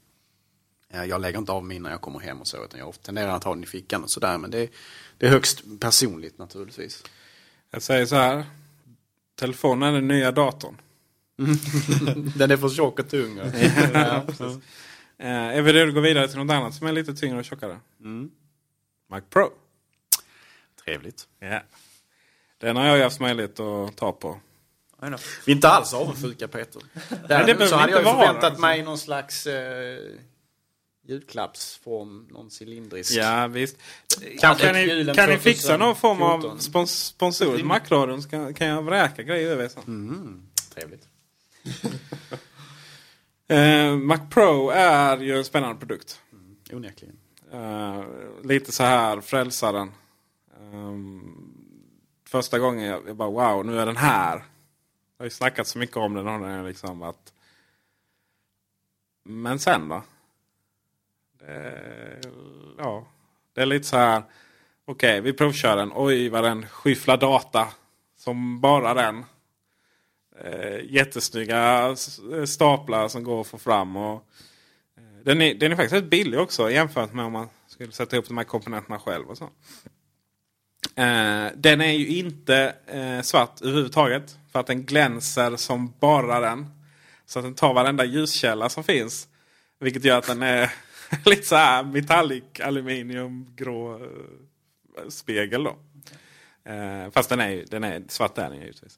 [1.08, 3.44] Jag lägger inte av min när jag kommer hem och så, utan jag tenderar att
[3.44, 4.38] ha den i fickan och sådär.
[4.38, 4.70] Men det är,
[5.18, 7.04] det är högst personligt naturligtvis.
[7.72, 8.46] Jag säger så här.
[9.36, 10.78] Telefonen är den nya datorn.
[12.36, 13.38] Den är för tjock och tung.
[13.94, 14.63] ja, precis.
[15.18, 17.80] Eh, redo att gå vidare till något annat som är lite tyngre och tjockare?
[19.13, 19.49] Mac Pro.
[20.86, 21.28] Trevligt.
[21.39, 21.62] Ja.
[22.58, 24.39] Den har jag ju haft möjlighet att ta på.
[25.45, 26.82] Vi är inte alls avundsjuka Peter.
[27.28, 28.62] Däremot så hade jag ju vara, förväntat alltså.
[28.62, 29.99] mig någon slags eh,
[31.08, 33.12] julklappsform, någon cylindrisk.
[33.13, 33.78] Ja visst.
[34.39, 36.62] Kanske kan ni, kan ni fixa någon form av 2014?
[36.62, 39.84] spons, sponsor till Macradion så kan, kan jag vräka grejer över er sen.
[39.88, 41.08] Mm, trevligt.
[43.47, 46.21] Eh, Mac Pro är ju en spännande produkt.
[46.71, 47.17] Onekligen.
[47.54, 48.04] Eh,
[48.44, 49.92] lite så här frälsaren.
[50.62, 51.54] Um,
[52.28, 54.36] första gången jag, jag bara wow, nu är den här.
[54.36, 54.44] Jag
[55.18, 56.28] har ju snackat så mycket om den.
[56.28, 57.34] Och den är liksom att...
[59.24, 60.02] Men sen då?
[61.39, 62.22] Det,
[62.78, 63.08] ja,
[63.54, 64.24] det är lite så här.
[64.86, 65.92] Okej, vi provkör den.
[65.96, 67.68] Oj, vad den skyfflar data.
[68.16, 69.26] Som bara den.
[70.39, 71.96] Eh, jättesnygga
[72.46, 73.96] staplar som går att få fram.
[73.96, 74.28] Och,
[75.23, 78.27] den, är, den är faktiskt rätt billig också jämfört med om man skulle sätta ihop
[78.27, 79.27] de här komponenterna själv.
[79.29, 79.43] och så.
[80.95, 84.38] Eh, den är ju inte eh, svart överhuvudtaget.
[84.51, 86.65] För att den glänser som bara den.
[87.25, 89.27] Så att den tar varenda ljuskälla som finns.
[89.79, 90.71] Vilket gör att den är
[91.25, 95.77] lite så här metallic aluminium grå eh, spegel då.
[96.71, 98.97] Eh, fast den är, ju- den är svart är den ju givetvis.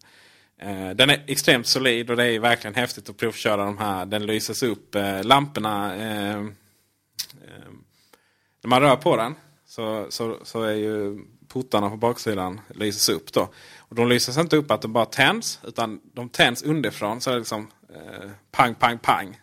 [0.61, 4.05] Eh, den är extremt solid och det är verkligen häftigt att provköra de här.
[4.05, 4.95] Den lyses upp.
[4.95, 5.95] Eh, lamporna.
[5.95, 6.43] Eh,
[8.61, 13.33] när man rör på den så, så, så är ju portarna på baksidan lyses upp.
[13.33, 13.49] Då.
[13.79, 15.59] Och de lyses inte upp att de bara tänds.
[15.63, 17.21] Utan de tänds underifrån.
[17.21, 19.41] Så är det liksom eh, pang, pang, pang.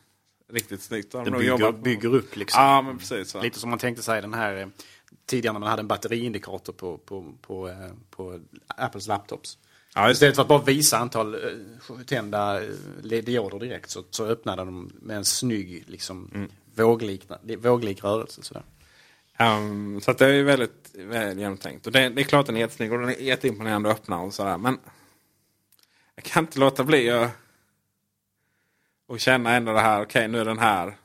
[0.53, 1.13] Riktigt snyggt.
[1.13, 2.63] Det bygger, bygger upp liksom.
[2.63, 3.31] Ja, men precis.
[3.31, 3.43] Så.
[3.43, 4.71] Lite som man tänkte sig den här
[5.27, 9.59] tidigare när man hade en batteriindikator på, på, på, eh, på Apples laptops.
[9.95, 11.41] Ja, Istället för att bara visa antal eh,
[12.07, 12.69] tända eh,
[13.03, 16.51] dioder direkt så, så öppnade de med en snygg liksom, Mm.
[16.75, 18.43] våglikna, våglik rörelse.
[18.43, 18.63] Sådär.
[19.39, 21.87] Um, så att det är väldigt väl genomtänkt.
[21.87, 24.35] Och det, det är klart den är jättesnygg och den är jätteimponerande att öppna och
[24.35, 24.59] sådär.
[24.59, 24.79] Men
[26.15, 27.31] jag kan inte låta bli att
[29.13, 30.03] och känna ändå det här.
[30.03, 30.97] Okej, nu är den här.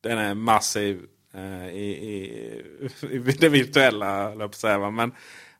[0.00, 2.14] Den är massiv eh, i, i,
[3.10, 4.90] i det virtuella, jag säga.
[4.90, 5.12] Men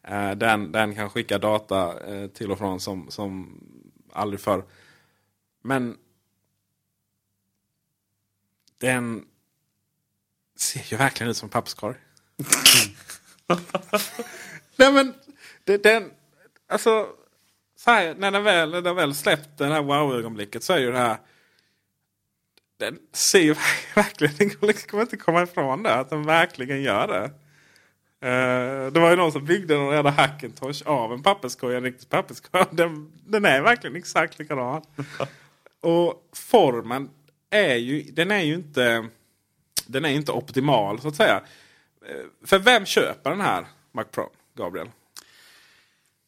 [0.07, 3.61] Eh, den, den kan skicka data eh, till och från som, som
[4.13, 4.65] aldrig förr.
[5.63, 5.97] Men
[8.79, 9.25] den
[10.59, 11.97] ser ju verkligen ut som papperskorg.
[14.77, 15.15] Nej men,
[15.65, 16.11] det, den,
[16.69, 17.09] alltså,
[17.77, 20.93] så här, när den väl, när den väl släppt det här wow-ögonblicket så är ju
[20.93, 21.19] det här.
[22.77, 23.55] Den ser ju
[23.95, 27.31] verkligen, den kommer inte komma ifrån det, att den verkligen gör det.
[28.21, 32.09] Eh, det var ju någon som byggde en jävla Hackintosh av en papperskorg, en riktig
[32.09, 32.65] papperskorg.
[32.71, 34.83] Den, den är verkligen exakt likadan.
[35.81, 37.11] Och formen
[37.51, 39.09] är ju, den är ju inte,
[39.87, 41.43] den är inte optimal så att säga.
[42.09, 44.91] Eh, För vem köper den här Mac Pro, Gabriel?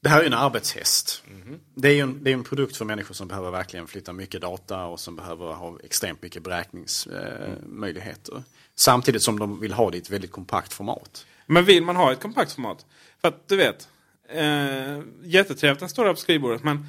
[0.01, 1.23] Det här är ju en arbetshäst.
[1.27, 1.61] Mhm.
[1.75, 4.41] Det är ju en, det är en produkt för människor som behöver verkligen flytta mycket
[4.41, 8.43] data och som behöver ha extremt mycket beräkningsmöjligheter.
[8.75, 11.27] Samtidigt som de vill ha det i ett väldigt kompakt format.
[11.49, 12.87] Men vill man ha ett kompakt format?
[13.21, 13.89] För att du vet,
[14.29, 16.87] eh, jättetrevligt den står där på skrivbordet men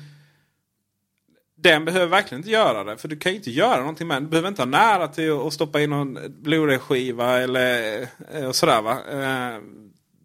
[1.58, 2.98] den behöver verkligen inte göra det.
[2.98, 4.24] För du kan ju inte göra någonting med den.
[4.24, 8.02] Du behöver inte ha nära till att stoppa in någon Blu-ray-skiva eller
[8.34, 8.98] eh, och sådär va.
[9.12, 9.62] Eh,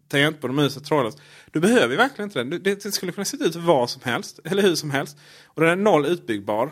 [0.07, 1.21] Tangentbord och mus och trådlöst.
[1.51, 2.49] Du behöver ju verkligen inte den.
[2.49, 4.39] Du- det skulle kunna se ut vad som helst.
[4.43, 5.17] Eller hur som helst.
[5.45, 6.71] Och den är noll utbyggbar.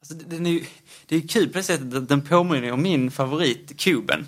[0.00, 0.64] Alltså, den är ju,
[1.06, 4.26] det är kul på det sättet att den påminner om min favorit, kuben.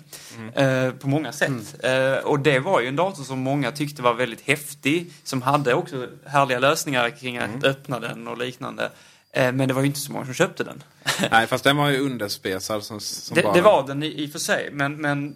[0.55, 1.83] Eh, på många sätt.
[1.83, 5.11] Eh, och det var ju en dator som många tyckte var väldigt häftig.
[5.23, 8.91] Som hade också härliga lösningar kring att öppna den och liknande.
[9.31, 10.83] Eh, men det var ju inte så många som köpte den.
[11.31, 13.53] Nej, fast den var ju underspesad som, som det, bara...
[13.53, 15.35] det var den i, i och för sig, men, men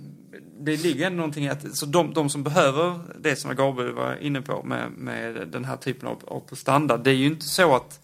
[0.59, 4.15] det ligger ändå någonting i att så de, de som behöver det som Gabriel var
[4.21, 7.75] inne på med, med den här typen av, av standard, det är ju inte så
[7.75, 7.99] att,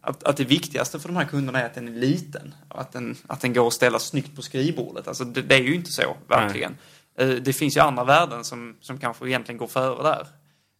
[0.00, 2.54] att, att det viktigaste för de här kunderna är att den är liten.
[2.68, 5.08] Att den, att den går att ställa snyggt på skrivbordet.
[5.08, 6.76] Alltså det, det är ju inte så, verkligen.
[7.18, 10.26] Eh, det finns ju andra värden som, som kanske egentligen går före där.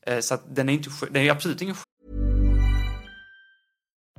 [0.07, 1.75] Eh, så att den är, inte, den är absolut ingen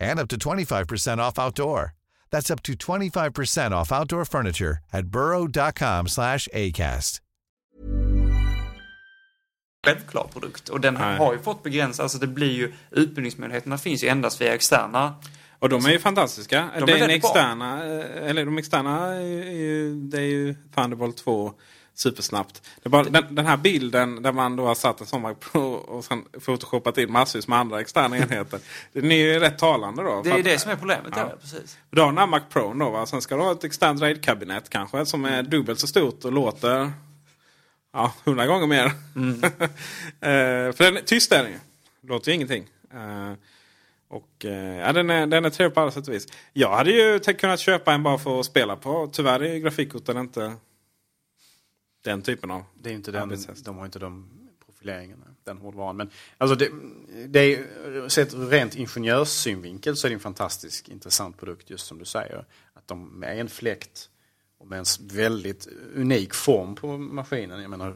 [0.00, 1.94] and up to 25% off outdoor.
[2.30, 7.20] That's up to 25% off outdoor furniture at burrow.com slash ACAST.
[9.86, 10.68] självklar produkt.
[10.68, 11.18] Och den Nej.
[11.18, 15.14] har ju fått begränsat, alltså det blir ju, utbildningsmöjligheterna finns ju endast via externa.
[15.58, 16.70] Och de är ju fantastiska.
[16.74, 17.30] De är det är en väldigt bra.
[17.30, 21.52] externa, eh, eller de externa, är ju, det är ju Thunderbolt 2
[21.96, 22.62] supersnabbt.
[22.84, 26.04] Bara, den, den här bilden där man då har satt en sån Mac Pro och
[26.04, 28.60] sen photoshopat in massvis med andra externa enheter.
[28.92, 30.22] Den är ju rätt talande då.
[30.22, 31.28] Det är att- det som är problemet, ja.
[31.30, 31.36] Ja.
[31.40, 31.78] precis.
[31.90, 33.06] Du har den här Mac Pro då va?
[33.06, 36.92] Sen ska du ha ett externt RAID-kabinett kanske som är dubbelt så stort och låter
[37.92, 38.84] ja, hundra gånger mer.
[40.20, 41.58] Eh, för den, tyst är den ju.
[42.08, 42.64] Låter ju ingenting.
[42.94, 43.32] Eh,
[44.08, 46.26] och eh, ja, den, är, den är trevlig på alla sätt och vis.
[46.52, 49.08] Jag hade ju kunnat köpa en bara för att spela på.
[49.12, 50.52] Tyvärr är grafikkorten inte
[52.06, 53.64] den typen av Det är inte den, arbetshäst.
[53.64, 54.28] de har inte de
[54.66, 55.96] profileringarna, den hårdvaran.
[55.96, 56.70] Men alltså det,
[57.26, 61.98] det är, sett ur rent ingenjörssynvinkel så är det en fantastisk intressant produkt just som
[61.98, 62.44] du säger.
[62.74, 64.10] Att de med en fläkt
[64.58, 67.94] och med en väldigt unik form på maskinen, jag menar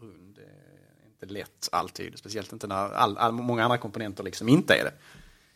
[0.00, 4.74] rund är inte lätt alltid, speciellt inte när all, all, många andra komponenter liksom inte
[4.74, 4.94] är det.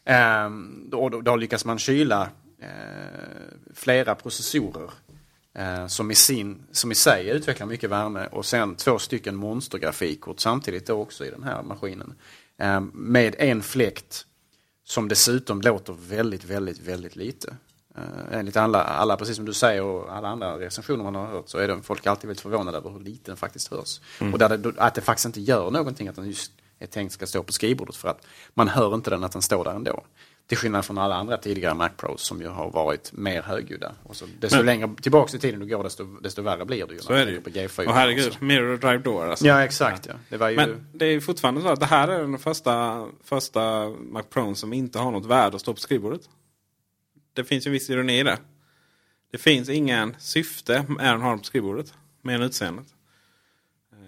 [0.05, 2.68] Ehm, då, då, då lyckas man kyla eh,
[3.74, 4.90] flera processorer
[5.88, 10.86] som, i sin, som i sig utvecklar mycket värme och sen två stycken monstergrafikkort samtidigt
[10.86, 12.14] då också i den här maskinen.
[12.58, 14.26] Eh, med en fläkt
[14.84, 17.56] som dessutom låter väldigt, väldigt, väldigt lite.
[17.98, 21.48] Uh, enligt alla, alla, precis som du säger och alla andra recensioner man har hört
[21.48, 24.00] så är det folk alltid väldigt förvånade över hur lite den faktiskt hörs.
[24.20, 24.32] Mm.
[24.32, 27.26] Och där det, att det faktiskt inte gör någonting att den just är tänkt ska
[27.26, 30.04] stå på skrivbordet för att man hör inte den att den står där ändå.
[30.46, 33.92] Till skillnad från alla andra tidigare Mac Pros som ju har varit mer högljudda.
[34.02, 36.94] Och så, desto Men- längre tillbaka i tiden du går desto, desto värre blir det
[36.94, 37.00] ju.
[37.00, 37.40] Så är det ju.
[37.40, 38.44] På G4 Och herregud, också.
[38.44, 39.46] Mirror Drive Door alltså.
[39.46, 40.14] Ja exakt ja.
[40.28, 40.56] Det var ju...
[40.56, 44.72] Men det är fortfarande så att det här är den första, första Mac Pro som
[44.72, 46.20] inte har något värde att stå på skrivbordet.
[47.32, 48.38] Det finns ju en viss ironi i det.
[49.32, 51.94] Det finns ingen syfte med den på skrivbordet.
[52.22, 52.86] Med en utseendet.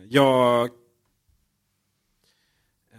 [0.09, 0.71] Jag...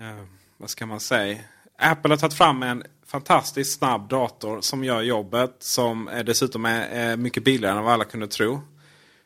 [0.01, 0.23] Eh,
[0.57, 1.37] vad ska man säga?
[1.77, 5.55] Apple har tagit fram en fantastiskt snabb dator som gör jobbet.
[5.59, 8.61] Som är dessutom är, är mycket billigare än vad alla kunde tro.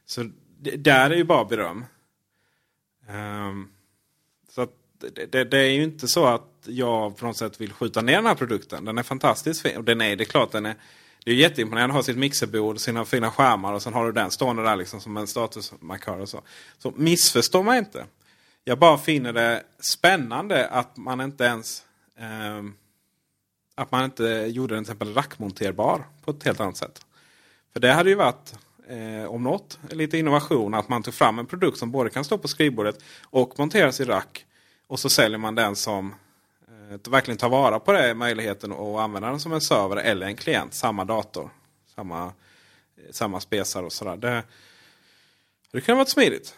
[0.05, 1.85] Så det, där är ju bara beröm.
[3.07, 3.67] Ehm,
[4.49, 7.73] så att det, det, det är ju inte så att jag på något sätt vill
[7.73, 8.85] skjuta ner den här produkten.
[8.85, 9.77] Den är fantastiskt fin.
[9.77, 10.75] Och den är, det är klart den är,
[11.23, 14.31] det är jätteimponerande att ha sitt mixerbord, sina fina skärmar och sen har du den
[14.31, 16.41] stående där liksom som en statusmarkör och så.
[16.77, 18.05] Så missförstå mig inte.
[18.67, 21.86] Jag bara finner det spännande att man inte ens
[22.17, 22.63] eh,
[23.75, 27.06] att man inte gjorde den till exempel rackmonterbar på ett helt annat sätt.
[27.73, 28.54] För det hade ju varit,
[28.88, 30.73] eh, om något, lite innovation.
[30.73, 34.06] Att man tog fram en produkt som både kan stå på skrivbordet och monteras i
[34.06, 34.45] rack.
[34.88, 36.15] Och så säljer man den som
[36.67, 40.36] eh, verkligen tar vara på det möjligheten att använda den som en server eller en
[40.36, 40.73] klient.
[40.73, 41.49] Samma dator,
[41.95, 44.17] samma, eh, samma spesar och sådär.
[44.17, 44.43] Det,
[45.71, 46.58] det kan vara smidigt.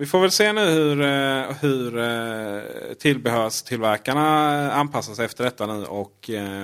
[0.00, 5.84] Vi får väl se nu hur, eh, hur eh, tillbehörstillverkarna anpassar sig efter detta nu.
[5.84, 6.62] Och eh,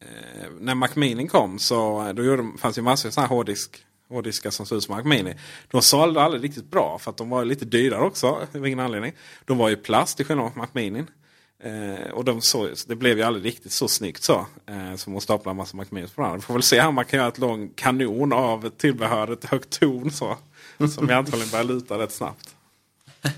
[0.00, 3.84] eh när Mac Mini kom så då gjorde, fanns det massor av sådana här hårddisk,
[4.08, 5.34] hårddiskar som såg ut som Mac Mini.
[5.70, 8.46] De sålde aldrig riktigt bra för att de var lite dyrare också.
[8.54, 9.12] Av ingen anledning.
[9.44, 11.04] De var ju plast till skillnad från Mac Mini.
[11.64, 14.46] Eh, och de såg, det blev ju aldrig riktigt så snyggt så.
[14.66, 16.36] Eh, som att stapla en massa Mac Minis på varandra.
[16.36, 20.10] Vi får väl se om man kan göra ett lång kanon av tillbehöret högt ton
[20.10, 20.36] så.
[20.88, 22.56] Som jag antagligen börjar luta rätt snabbt.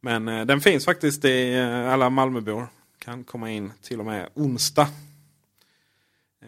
[0.00, 2.68] Men eh, den finns faktiskt i eh, alla Malmöbor.
[2.98, 4.88] Kan komma in till och med onsdag.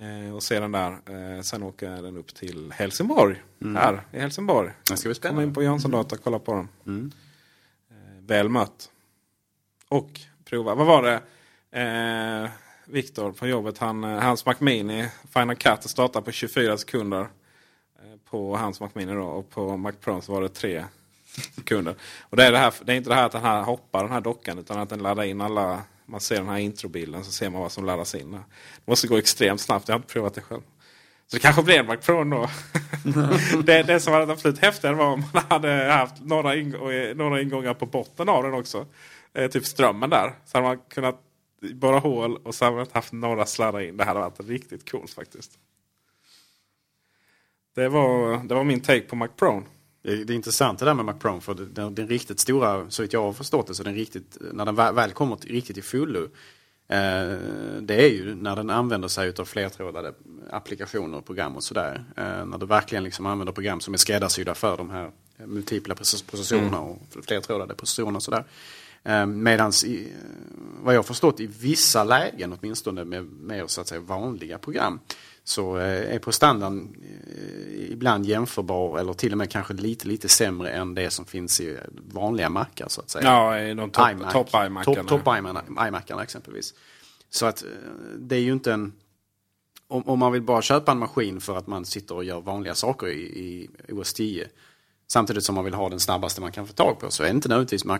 [0.01, 0.93] Eh, och se den där.
[0.93, 3.43] Eh, sen åker den upp till Helsingborg.
[3.77, 4.71] Här i Helsingborg.
[4.91, 5.43] Det ska bli Kom spännande.
[5.43, 6.69] in på Jansson Data och kolla på den.
[6.87, 7.13] Mm.
[7.91, 8.91] Eh, väl mött.
[9.89, 10.75] Och prova.
[10.75, 11.21] Vad var det?
[11.81, 12.51] Eh,
[12.85, 13.79] Viktor på jobbet.
[13.79, 17.29] Han, hans Mac Mini Final Cut startar på 24 sekunder.
[18.33, 19.25] På hans MacMini då.
[19.25, 20.85] Och på Mac Pro så var det tre
[21.55, 21.95] sekunder.
[22.21, 24.13] Och det är, det, här, det är inte det här att den här hoppar den
[24.13, 24.59] här dockan.
[24.59, 25.83] Utan att den laddar in alla.
[26.07, 28.33] Man ser den här introbilden så ser man vad som laddas in.
[28.33, 28.41] Det
[28.85, 29.89] måste gå extremt snabbt.
[29.89, 30.61] Jag har inte provat det själv.
[31.27, 32.49] Så det kanske blir en Mac Pro då.
[33.63, 37.43] det, det som var absolut häftigare var om man hade haft några, ing- eh, några
[37.43, 38.87] ingångar på botten av den också.
[39.35, 40.33] Eh, typ strömmen där.
[40.45, 41.21] Så hade man kunnat
[41.75, 43.97] borra hål och så hade man inte haft några sladdar in.
[43.97, 45.59] Det hade varit riktigt coolt faktiskt.
[47.75, 49.63] Det var, det var min take på Mac Pro.
[50.03, 52.91] Det är, det är intressant det där med Mac Pro för den, den riktigt stora,
[52.91, 55.53] så vitt jag har förstått det, så den riktigt, när den väl, väl kommer till,
[55.53, 56.23] riktigt till fullo.
[56.89, 57.37] Eh,
[57.81, 60.15] det är ju när den använder sig av flertrådade
[60.51, 62.05] applikationer och program och sådär.
[62.17, 65.11] Eh, när du verkligen liksom använder program som är skräddarsydda för de här
[65.47, 68.45] multipla process- processorerna och flertrådade processorerna och sådär.
[69.03, 69.73] Eh, Medan
[70.83, 75.01] vad jag har förstått i vissa lägen, åtminstone med mer så att säga vanliga program,
[75.45, 76.97] så eh, är prestandan
[77.37, 81.61] eh, ibland jämförbar eller till och med kanske lite, lite sämre än det som finns
[81.61, 81.79] i
[82.13, 83.25] vanliga mackar så att säga.
[83.25, 83.91] Ja, i de
[84.33, 84.85] topp iMac.
[84.85, 86.75] top top iMac- iMacarna exempelvis.
[87.31, 87.69] Så att eh,
[88.19, 88.93] det är ju inte en...
[89.89, 92.75] Om, om man vill bara köpa en maskin för att man sitter och gör vanliga
[92.75, 93.21] saker i,
[93.89, 94.49] i OS 10
[95.09, 97.31] samtidigt som man vill ha den snabbaste man kan få tag på så är det
[97.35, 97.99] inte nödvändigtvis Mac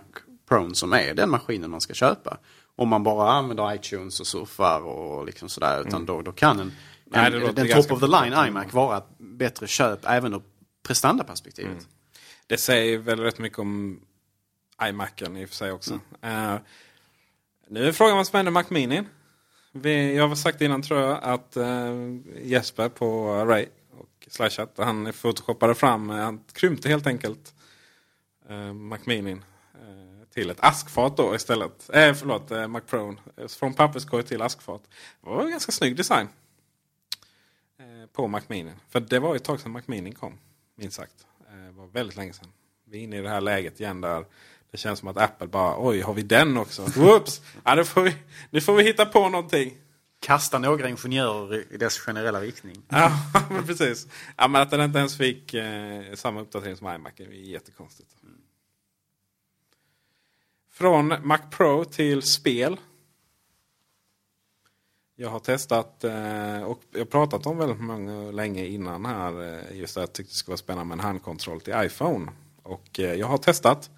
[0.49, 2.39] Pro som är den maskinen man ska köpa.
[2.77, 6.07] Om man bara använder iTunes och surfar och liksom sådär utan Mm.
[6.07, 6.73] då, då kan en,
[7.13, 10.43] Nej, en den ganska top of the line iMac vara ett bättre köp även ur
[10.83, 11.73] prestandaperspektivet.
[11.73, 11.85] Mm.
[12.47, 14.01] Det säger väl rätt mycket om
[14.89, 16.01] iMacen i och för sig också.
[16.21, 16.55] Eh,
[17.69, 19.03] nu är frågan vad som händer med Mac Mini.
[19.73, 21.93] Vi, jag har sagt innan tror jag att eh,
[22.43, 27.55] Jesper på Array och Slashat, han photoshoppade fram, han krympte helt enkelt
[28.49, 29.37] eh, Mac Mini
[30.35, 31.91] till ett askfat då istället.
[31.93, 33.17] Eh, förlåt, eh, Mac Pro.
[33.49, 34.83] Från papperskorg till askfat.
[35.21, 36.29] Det var en ganska snygg design.
[38.13, 38.73] På Mac Mini.
[38.89, 40.39] För det var ett tag sedan Mac Mini kom.
[40.75, 41.27] Minst sagt.
[41.51, 42.49] Eh, Det var väldigt länge sedan.
[42.85, 44.25] Vi är inne i det här läget igen där
[44.71, 46.83] det känns som att Apple bara oj, har vi den också?
[46.83, 47.41] Whoops!
[47.65, 48.17] Ja, då får vi,
[48.51, 49.77] nu får vi hitta på någonting.
[50.21, 52.83] Kasta några ingenjörer i dess generella riktning.
[52.89, 53.13] Ja,
[53.51, 54.07] men precis.
[54.37, 58.11] Ja, men att den inte ens fick eh, samma uppdatering som iMac är jättekonstigt.
[60.71, 62.77] Från Mac Pro till spel.
[65.23, 69.55] Jag har testat eh, och jag har pratat om väldigt många länge innan här.
[69.71, 72.33] eh, Just att jag tyckte det skulle vara spännande med en handkontroll till iPhone.
[72.63, 73.91] Och eh, jag har testat.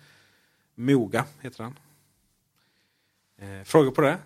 [0.75, 1.79] Moga heter den.
[3.65, 4.19] Frågor på det?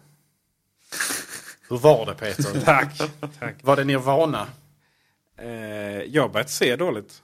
[1.69, 2.61] Hur var det Peter?
[2.65, 2.99] Tack.
[3.39, 3.55] Tack.
[3.63, 4.47] Var det Nirvana?
[6.07, 7.23] Jag har börjat se dåligt.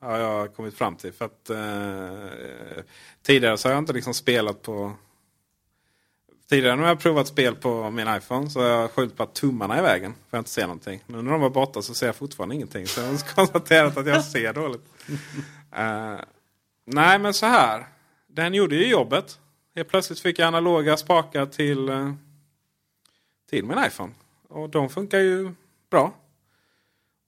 [0.00, 1.12] Har jag kommit fram till.
[1.12, 2.84] För att eh,
[3.22, 4.92] Tidigare så har jag inte liksom spelat på...
[6.48, 9.74] Tidigare när jag provat spel på min iPhone så har jag skyllt på att tummarna
[9.74, 10.14] är i vägen.
[10.30, 11.04] För jag inte ser någonting.
[11.06, 12.86] Nu när de var borta så ser jag fortfarande ingenting.
[12.86, 14.84] Så jag har konstaterat att jag ser dåligt.
[15.76, 16.20] Eh,
[16.84, 17.86] nej men så här.
[18.26, 19.38] Den gjorde ju jobbet.
[19.74, 22.12] Helt plötsligt fick jag analoga spakar till, eh,
[23.50, 24.12] till min iPhone.
[24.48, 25.52] Och de funkar ju
[25.90, 26.14] bra.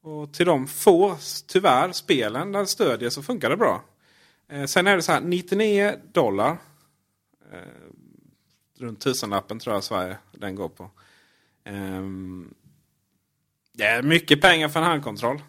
[0.03, 1.17] Och till de få,
[1.47, 3.85] tyvärr, spelen det stödjer så funkar det bra.
[4.49, 6.57] Eh, sen är det så här, 99 dollar.
[7.53, 7.59] Eh,
[8.79, 10.91] runt tusenlappen tror jag Sverige den går på.
[11.69, 12.55] Um,
[13.73, 15.43] det är mycket pengar för en handkontroll.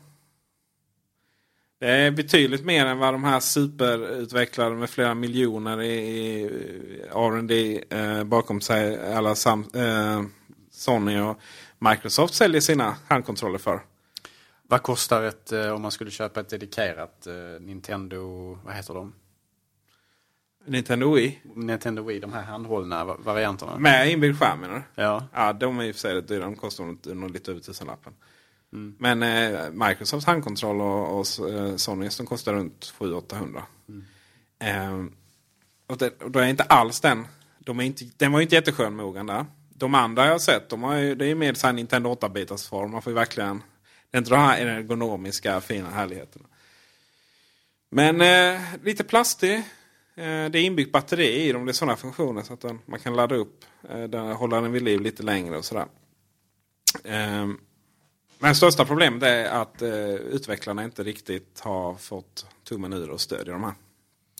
[1.79, 6.43] Det är betydligt mer än vad de här superutvecklare med flera miljoner i, i
[7.09, 10.23] eh, R&D eh, bakom sig, alla Sam, eh,
[10.71, 11.39] Sony och
[11.77, 13.81] Microsoft säljer sina handkontroller för.
[14.63, 19.13] Vad kostar ett, eh, om man skulle köpa ett dedikerat eh, Nintendo, vad heter de?
[20.69, 21.39] Nintendo Wii.
[21.55, 23.79] Nintendo Wii, de här handhållna va- varianterna.
[23.79, 25.01] Med inbyggd skärm menar du?
[25.01, 25.27] Ja.
[25.33, 26.43] Ja, de är i och för sig dyra.
[26.43, 28.13] De kostar nog- lite över tusenlappen.
[28.73, 28.95] Mm.
[28.99, 33.61] Men eh, Microsofts handkontroll och, och eh, Sonys de kostar runt 700-800.
[34.59, 35.05] Eh,
[35.87, 37.27] och, det, och då är inte alls den.
[37.59, 39.45] De är inte, den var ju inte jätteskön Mogan där.
[39.69, 42.91] De andra jag har sett, de har ju, det är mer så Nintendo 8-bitars form.
[42.91, 43.61] Man får ju verkligen...
[44.11, 46.45] Det är inte de här ergonomiska fina härligheterna.
[47.91, 49.63] Men eh, lite plastig.
[50.19, 51.65] Eh, det är inbyggt batteri i dem.
[51.65, 53.65] Det är sådana funktioner så att den, man kan ladda upp.
[53.89, 55.85] Eh, den, hålla den vid liv lite längre och sådär.
[57.03, 57.59] Ehm,
[58.39, 63.53] men största problemet är att eh, utvecklarna inte riktigt har fått tummen ur och stödjer
[63.53, 63.73] de här.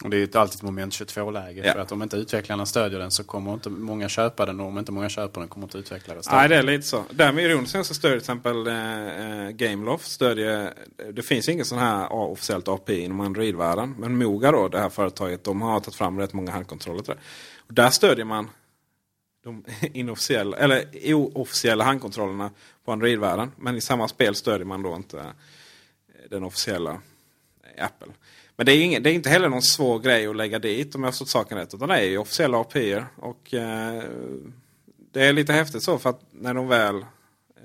[0.03, 1.61] Och det är ju alltid ett moment 22-läge.
[1.65, 1.73] Ja.
[1.73, 4.59] För att om inte utvecklarna stödjer den så kommer inte många köpa den.
[4.59, 6.65] Och om inte många köper den kommer inte utvecklare stödja Nej, det är den.
[6.65, 7.03] lite så.
[7.11, 10.11] Därmed ironiskt så stödjer till exempel eh, eh, Gameloft.
[10.11, 10.73] Stödjer,
[11.13, 13.95] det finns ingen sån här officiellt API inom Android-världen.
[13.97, 17.19] Men Moga då, det här företaget, de har tagit fram rätt många handkontroller till det.
[17.67, 18.49] Och där stödjer man
[19.43, 22.51] de inofficiella, eller oofficiella handkontrollerna
[22.85, 23.51] på Android-världen.
[23.57, 25.25] Men i samma spel stödjer man då inte eh,
[26.29, 27.01] den officiella
[27.75, 28.13] eh, Apple.
[28.59, 31.01] Men det är, ingen, det är inte heller någon svår grej att lägga dit om
[31.01, 31.73] jag har förstått saken rätt.
[31.73, 33.03] Utan det är ju officiella API.
[33.15, 34.03] Och eh,
[35.11, 37.03] det är lite häftigt så för att när de väl eh,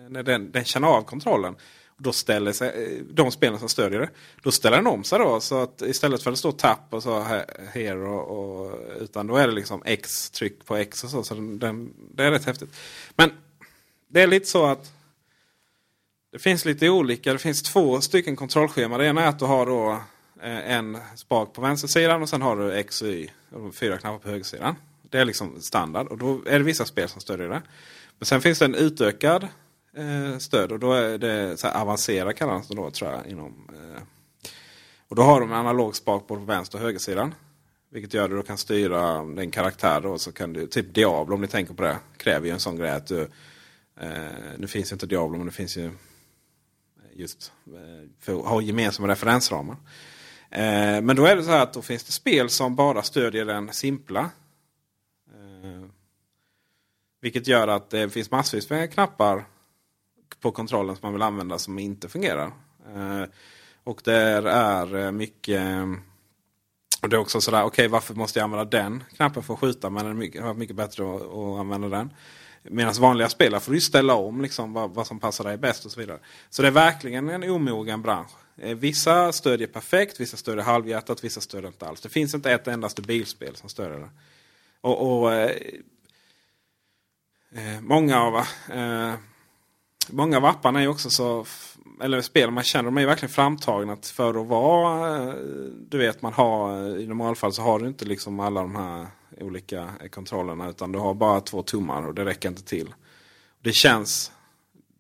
[0.09, 1.57] när den, den känner av kontrollen.
[1.97, 4.11] Då ställer sig, eh, de spelen som stödjer det.
[4.43, 5.41] Då ställer den om sig då.
[5.41, 9.37] Så att istället för att det står tapp och så här och, och, Utan då
[9.37, 11.23] är det liksom X, tryck på X och så.
[11.23, 12.77] så den, den, det är rätt häftigt.
[13.17, 13.31] Men
[14.09, 14.93] det är lite så att
[16.33, 17.33] det finns lite olika.
[17.33, 19.01] Det finns två stycken kontrollscheman.
[19.01, 20.01] Det ena är att du har då
[20.45, 23.29] Eh, en spak på vänstersidan och sen har du X och Y.
[23.51, 24.77] Och fyra knappar på högersidan.
[25.03, 27.63] Det är liksom standard och då är det vissa spel som stödjer det.
[28.19, 29.49] Men sen finns det en utökad
[29.97, 33.27] eh, stöd och då är det så här avancerad kallas det då tror jag.
[33.27, 34.03] Inom, eh,
[35.09, 37.35] och då har de en analog spak både på vänster och högersidan.
[37.91, 40.19] Vilket gör att du kan styra din karaktär då.
[40.19, 41.99] Så kan du, typ Diablo om ni tänker på det.
[42.17, 43.21] Kräver ju en sån grej att du...
[44.01, 44.09] Eh,
[44.59, 45.91] nu finns ju inte Diablo men det finns ju
[47.13, 49.77] just eh, för att ha gemensamma referensramar.
[50.55, 53.45] Eh, men då är det så här att då finns det spel som bara stödjer
[53.45, 54.21] den simpla.
[55.31, 55.89] Eh,
[57.21, 59.45] vilket gör att det finns massvis med knappar
[60.41, 62.53] på kontrollen som man vill använda som inte fungerar.
[62.95, 63.25] Eh,
[63.85, 65.63] och där är eh, mycket...
[67.03, 69.61] Och det är också sådär, okej okay, varför måste jag använda den knappen för att
[69.61, 69.91] skjuta?
[69.91, 72.11] Men det är mycket, mycket bättre att, att använda den.
[72.63, 75.93] Medan vanliga spelare får du ställa om liksom vad, vad, som passar dig bäst och
[75.93, 76.19] så vidare.
[76.51, 78.31] Så det är verkligen en omogen bransch.
[78.57, 82.01] Eh, vissa stödjer perfekt, vissa stödjer halvhjärtat, vissa stödjer inte alls.
[82.01, 84.11] Det finns inte ett endaste bilspel som stödjer det.
[84.81, 85.51] Och, och eh,
[87.55, 88.37] eh, många av
[88.77, 89.15] eh,
[90.11, 91.47] många av apparna är också så
[92.03, 95.35] eller spel man känner de är verkligen framtagna för att vara eh,
[95.89, 99.07] Du vet man har i normalfall så har du inte liksom alla de här
[99.41, 102.95] olika kontrollerna utan du har bara två tummar och det räcker inte till.
[103.63, 104.33] Det känns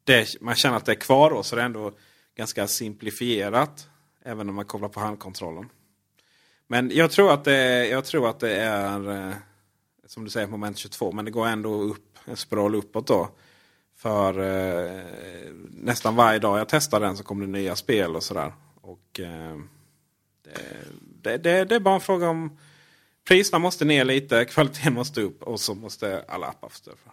[0.05, 1.92] det, Man känner att det är kvar då så det är ändå
[2.35, 3.89] ganska simplifierat.
[4.22, 5.68] Även när man kopplar på handkontrollen.
[6.66, 9.35] Men jag tror att det, jag tror att det är eh,
[10.07, 13.28] som du säger moment 22 men det går ändå upp en spiral uppåt då.
[13.97, 15.03] För eh,
[15.70, 18.53] nästan varje dag jag testar den så kommer det nya spel och sådär.
[18.80, 19.59] Och eh,
[21.22, 22.59] det, det, det, är bara en fråga om
[23.28, 27.12] priserna måste ner lite, kvaliteten måste upp och så måste alla appar få stöd för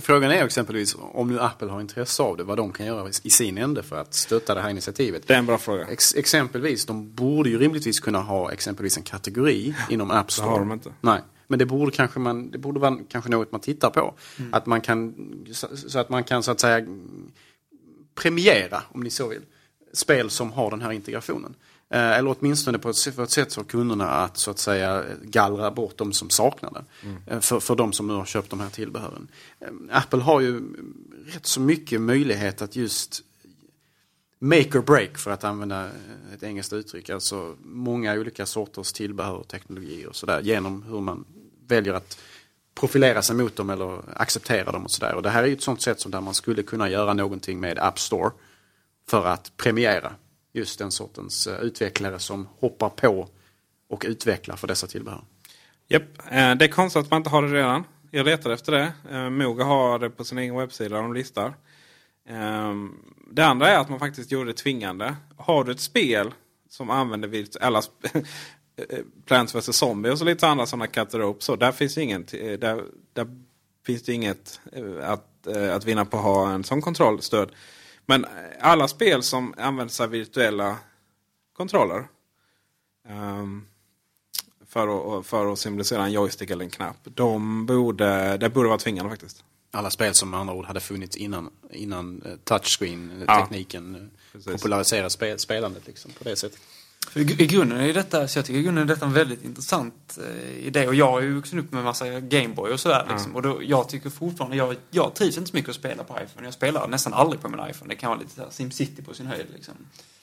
[0.00, 3.30] Frågan är exempelvis om nu Apple har intresse av det, vad de kan göra i
[3.30, 5.26] sin ände för att stötta det här initiativet.
[5.26, 5.86] Det är en bra fråga.
[5.88, 10.46] Ex exempelvis, de borde ju rimligtvis kunna ha exempelvis en kategori inom App Store.
[10.46, 10.92] Det har de inte.
[11.00, 11.20] Nej.
[11.46, 14.14] Men det borde kanske man, det borde vara kanske något man tittar på.
[14.38, 14.54] Mm.
[14.54, 15.14] Att man kan,
[15.88, 16.86] så att man kan så att säga
[18.14, 19.42] premiera, om ni så vill,
[19.92, 21.54] spel som har den här integrationen.
[21.90, 26.12] Eh, eller åtminstone på ett, sätt för kunderna att så att säga gallra bort de
[26.12, 26.84] som saknar den.
[27.02, 27.22] Mm.
[27.26, 29.28] Eh, för, för de som nu har köpt de här tillbehören.
[29.60, 30.62] Eh, Apple har ju
[31.26, 33.22] rätt så mycket möjlighet att just
[34.38, 35.90] make or break för att använda
[36.34, 37.10] ett engelskt uttryck.
[37.10, 41.24] Alltså många olika sorters tillbehör och teknologier och sådär genom hur man
[41.66, 42.18] väljer att
[42.74, 45.14] profilera sig mot dem eller acceptera dem och sådär.
[45.14, 47.60] Och det här är ju ett sånt sätt som där man skulle kunna göra någonting
[47.60, 48.30] med App Store
[49.08, 50.12] för att premiera
[50.52, 53.28] just den sortens eh, utvecklare som hoppar på
[53.88, 55.22] och utvecklar för dessa tillbehör.
[55.88, 57.84] Japp, eh, det är konstigt att man inte har det redan.
[58.10, 58.92] Jag letar efter det.
[59.10, 61.54] Eh, Moga har det på sin egen webbsida, de listar.
[62.28, 62.94] Ehm,
[63.30, 65.16] det andra är att man faktiskt gjorde det tvingande.
[65.36, 66.34] Har du ett spel
[66.68, 67.82] som använder virtuella
[69.24, 71.36] Plants vs Zombie och så lite andra sådana katalog.
[71.42, 73.26] Så där finns ingen, där, där
[73.86, 74.60] finns det inget
[75.02, 77.50] att, att vinna på att ha en sån kontrollstöd.
[78.10, 78.26] Men
[78.60, 80.76] alla spel som använder sig av virtuella
[81.56, 82.08] kontroller.
[83.08, 83.66] Um,
[84.66, 86.96] för, att, för att symbolisera en joystick eller en knapp.
[87.04, 89.44] De borde, det borde vara tvingande faktiskt.
[89.70, 95.10] Alla spel som med andra ord hade funnits innan, innan eh, touchscreen-tekniken ja, eh, populariserade
[95.10, 96.60] spel, spelandet liksom, på det sättet.
[97.14, 100.66] I grunden är detta, så jag tycker i grunden är detta en väldigt intressant eh,
[100.66, 100.86] idé.
[100.86, 103.06] Och jag har ju vuxit upp med en massa Gameboy och sådär.
[103.10, 103.36] Liksom.
[103.36, 106.46] Och då, jag tycker fortfarande, jag, jag trivs inte så mycket att spela på iPhone.
[106.46, 107.94] Jag spelar nästan aldrig på min iPhone.
[107.94, 109.74] Det kan vara lite såhär SimCity på sin höjd liksom.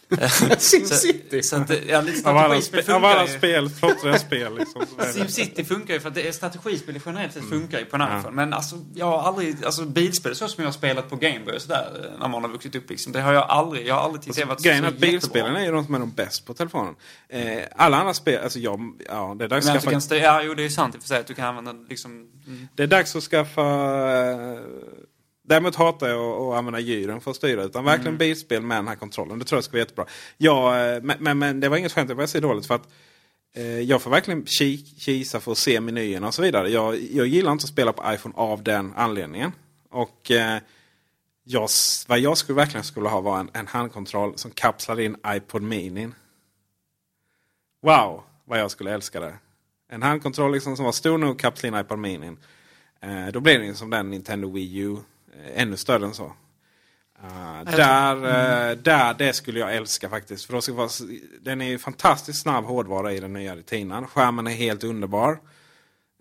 [0.57, 1.43] SimCity?
[1.43, 4.57] Så, så att, ja, lite av alla, spe, av alla spel, plottriga spel.
[4.57, 4.85] Liksom.
[5.13, 8.19] SimCity funkar ju för att det är strategispel generellt sett funkar ju på en mm.
[8.19, 8.35] iPhone.
[8.35, 11.61] Men alltså, jag har aldrig, alltså bilspel så som jag har spelat på Gameboy och
[11.61, 13.13] sådär när man har vuxit upp liksom.
[13.13, 15.65] Det har jag aldrig, jag har aldrig tyckt det varit Grejen är att bilspelen är
[15.65, 16.95] ju de som är de bäst på telefonen.
[17.29, 20.15] Eh, alla andra spel, alltså jag, ja det är dags att skaffa...
[20.15, 22.11] ja, jo det är sant i och för sig att du kan använda liksom...
[22.47, 22.67] Mm.
[22.75, 24.59] Det är dags att skaffa eh,
[25.47, 27.63] Däremot hatar jag att använda gyren för att styra.
[27.63, 28.17] Utan verkligen mm.
[28.17, 29.39] bilspel med den här kontrollen.
[29.39, 30.05] Det tror jag ska vara jättebra.
[30.37, 32.65] Ja, eh, men, men, men det var inget skämt, det var så dåligt.
[32.65, 32.87] för att
[33.55, 34.45] eh, Jag får verkligen
[34.97, 36.69] kisa för att se menyerna och så vidare.
[36.69, 39.51] Jag, jag gillar inte att spela på iPhone av den anledningen.
[39.89, 40.59] Och eh,
[41.43, 41.69] jag,
[42.07, 46.09] vad jag skulle verkligen skulle ha var en, en handkontroll som kapslar in iPod Mini.
[47.81, 49.33] Wow, vad jag skulle älska det.
[49.89, 52.31] En handkontroll liksom som var stor nog kapsla in iPod Mini.
[53.01, 54.97] Eh, då blir det som den Nintendo Wii U
[55.55, 56.33] ännu större än så.
[57.23, 58.83] Uh, där, mm.
[58.83, 60.45] där, det skulle jag älska faktiskt.
[60.45, 60.89] För då ska vara,
[61.41, 64.07] den är ju fantastiskt snabb hårdvara i den nya retinan.
[64.07, 65.31] Skärmen är helt underbar.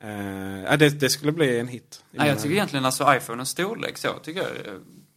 [0.04, 2.04] Uh, det, det, skulle bli en hit.
[2.10, 4.50] Nej, jag tycker egentligen alltså iPhonens storlek så tycker jag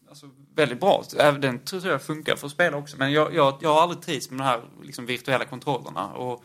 [0.10, 1.04] alltså, väldigt bra.
[1.40, 2.98] Den tror jag funkar för att spela också.
[2.98, 6.08] Men jag, jag, jag har aldrig trivts med de här liksom, virtuella kontrollerna.
[6.08, 6.44] Och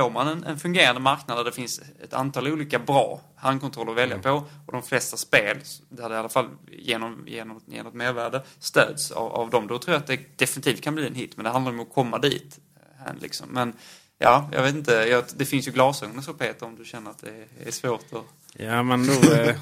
[0.00, 3.98] får man en, en, fungerande marknad där det finns ett antal olika bra handkontroller att
[3.98, 4.22] välja mm.
[4.22, 5.56] på och de flesta spel,
[5.88, 9.78] där det i alla fall genom, genom, genom ett mervärde stöds av, av dem, då
[9.78, 11.36] tror jag att det definitivt kan bli en hit.
[11.36, 12.60] Men det handlar om att komma dit.
[13.06, 13.48] Eh, liksom.
[13.50, 13.72] Men
[14.18, 14.92] Ja, jag vet inte.
[14.92, 18.24] Jag, det finns ju glasögon så Peter om du känner att det är svårt att...
[18.52, 19.32] Ja, men då...
[19.32, 19.56] Eh,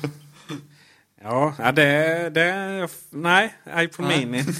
[1.23, 2.31] ja, det...
[2.31, 4.09] det nej, iPhone.
[4.09, 4.39] Mini.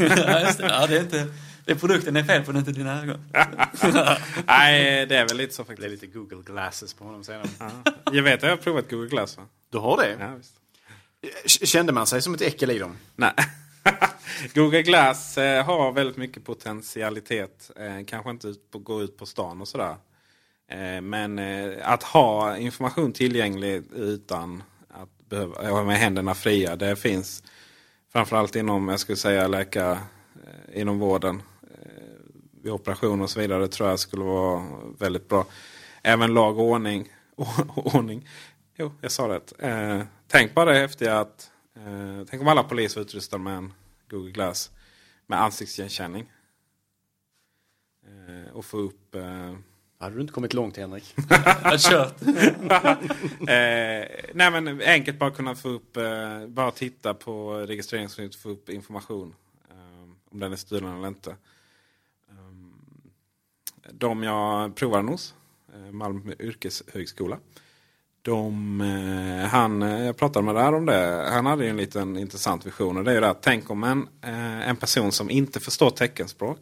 [0.59, 1.27] ja, det är inte...
[1.65, 3.21] Det är produkten det är fel på, det är inte dina ögon.
[4.47, 5.81] nej, det är väl lite så faktiskt.
[5.81, 7.49] Det är lite Google Glasses på honom senare.
[7.59, 7.71] Ja.
[8.13, 9.47] Jag vet att jag har provat Google Glass va?
[9.71, 10.17] Du har det?
[10.21, 10.61] Ja, visst.
[11.67, 12.97] Kände man sig som ett äckel i dem?
[13.17, 13.33] Nej.
[14.55, 17.71] Google Glass eh, har väldigt mycket potentialitet.
[17.77, 19.97] Eh, kanske inte ut på, gå ut på stan och sådär.
[20.71, 21.39] Eh, men
[21.83, 26.77] att ha information tillgänglig utan att behöva ha med händerna fria.
[26.77, 27.43] Det finns
[28.13, 31.43] framförallt inom, jag skulle säga läka, eh, inom vården.
[32.65, 34.65] Vid operation och så vidare tror jag skulle vara
[34.99, 35.47] väldigt bra.
[36.03, 37.09] Även lag och ordning.
[37.77, 38.29] ordning.
[38.77, 39.69] Jo, jag sa det.
[39.69, 43.73] Eh, tänk bara det häftiga att eh, Tänk om alla poliser utrustade med en
[44.11, 44.71] Google Glass
[45.27, 46.33] med ansiktsigenkänning.
[48.07, 49.15] Eh, och få upp...
[49.15, 49.55] Eh,
[49.99, 51.15] Hade du inte kommit långt Henrik?
[51.65, 52.23] Jag kört.
[52.23, 58.69] eh, nej men enkelt bara kunna få upp, eh, bara titta på registreringsskylten få upp
[58.69, 59.35] information.
[59.71, 61.37] Eh, om den är stulen eller inte.
[63.93, 65.35] De jag provade hos,
[65.75, 67.39] eh, Malmö yrkeshögskola.
[68.23, 71.29] De, eh, han, eh, jag pratade med där om det.
[71.33, 72.97] Han hade ju en liten intressant vision.
[72.97, 74.09] Och det är ju det att tänk om en,
[74.63, 76.59] en person som inte förstår teckenspråk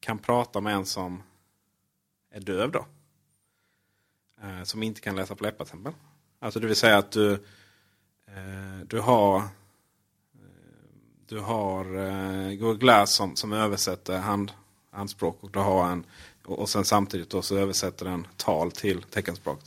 [0.00, 1.22] kan prata med en som
[2.30, 2.86] är döv då.
[4.64, 5.92] Som inte kan läsa på läppar till exempel.
[6.38, 7.44] Alltså det vill säga att du,
[8.86, 9.42] du har
[11.26, 11.84] du har
[12.56, 14.52] Google Glass som, som översätter hand,
[14.92, 16.06] Anspråk och då har en
[16.44, 19.60] och, sen samtidigt då så översätter den tal till teckenspråk.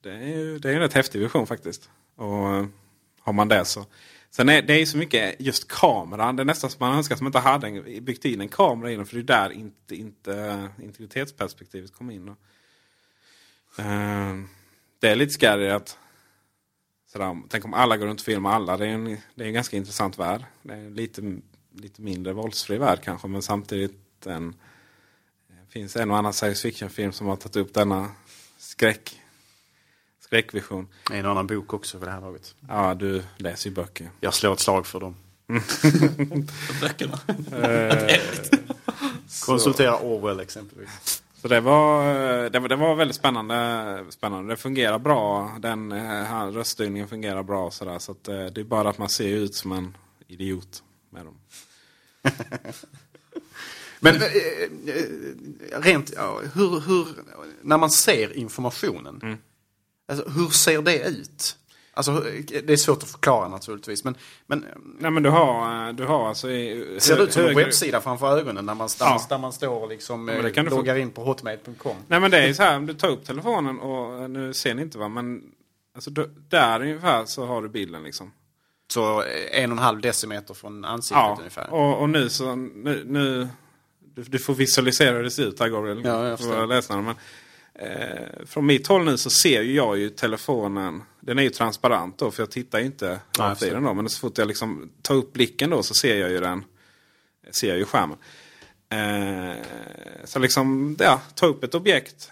[0.00, 1.90] Det är ju det är en rätt häftig vision faktiskt.
[2.16, 2.66] Och eh,
[3.20, 3.86] har man det så.
[4.30, 6.36] Sen är det är så mycket just kameran.
[6.36, 8.90] Det är nästan som man önskar att man inte hade en, byggt in en kamera
[8.90, 9.06] i den.
[9.06, 12.28] För det är där inte, inte eh, integritetsperspektivet kommer in.
[12.28, 12.38] Och,
[13.78, 14.34] Eh,
[15.00, 15.98] det är lite scary att
[17.12, 18.76] sådär, tänk om alla går runt och filmar alla.
[18.76, 20.44] Det är en, det är en ganska intressant värld.
[20.62, 21.22] Det är lite,
[21.74, 23.28] lite mindre våldsfri värld kanske.
[23.28, 24.54] Men samtidigt en,
[25.48, 28.10] det finns en och annan science fiction-film som har tagit upp denna
[28.58, 29.20] skräck,
[30.20, 30.88] skräckvision.
[31.10, 32.54] En annan bok också för det här laget.
[32.68, 34.10] Ja, du läser ju böcker.
[34.20, 35.16] Jag slår ett slag för dem.
[36.80, 37.18] Böckerna.
[37.52, 38.20] Eh,
[39.46, 41.22] Konsultera Orwell exempelvis.
[41.42, 42.04] Så det var,
[42.50, 44.52] det var, det var väldigt spännande, spännande.
[44.52, 45.50] Det fungerar bra.
[45.58, 47.70] Den eh, röststyrningen fungerar bra.
[47.70, 49.96] Så, där, så att, eh, det är bara att man ser ut som en
[50.28, 50.82] idiot
[51.12, 51.34] med dem.
[54.00, 57.06] Men eh, eh, rent, ja, hur, hur,
[57.62, 59.38] när man ser informationen, Mm.
[60.08, 61.56] alltså, hur ser det ut?
[61.94, 64.04] Alltså, det är svårt att förklara naturligtvis.
[64.04, 64.14] Men,
[64.46, 64.64] men
[64.98, 66.50] Nej men du har, eh, du har alltså...
[66.50, 69.26] i- ser det ut som en webbsida framför ögonen när man, Ja.
[69.28, 71.96] där man står och liksom, Ja, eh, du få- loggar in på hotmail.com?
[72.08, 74.82] Nej men det är så här, om du tar upp telefonen och nu ser ni
[74.82, 75.42] inte va, men
[75.94, 76.10] alltså,
[76.48, 78.32] där ungefär så har du bilden liksom.
[78.92, 81.70] Så eh, en och en halv decimeter från ansiktet Ja, ungefär?
[81.70, 83.48] och, och nu så, nu, nu
[84.14, 86.02] du, du får visualisera hur det ser ut här Gabriel.
[86.04, 86.66] Ja, jag för förstår.
[86.66, 87.16] läsarna, men,
[87.88, 92.30] eh, från mitt håll nu så ser jag ju telefonen, den är ju transparent då
[92.30, 93.94] för jag tittar ju inte rakt i den då.
[93.94, 96.64] Men så fort jag liksom tar upp blicken då så ser jag ju den,
[97.50, 98.16] ser jag ju skärmen.
[98.88, 99.62] Eh,
[100.24, 102.30] så liksom, ja, ta upp ett objekt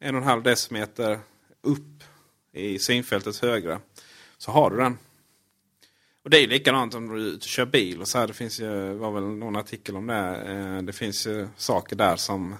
[0.00, 1.18] en och en halv decimeter
[1.62, 2.04] upp
[2.52, 3.80] i synfältets högra.
[4.38, 4.98] Så har du den.
[6.24, 8.00] Och det är likadant om du är ute och kör bil.
[8.00, 10.36] och så här, Det finns ju, var väl någon artikel om det.
[10.46, 12.56] Eh, det finns ju saker där som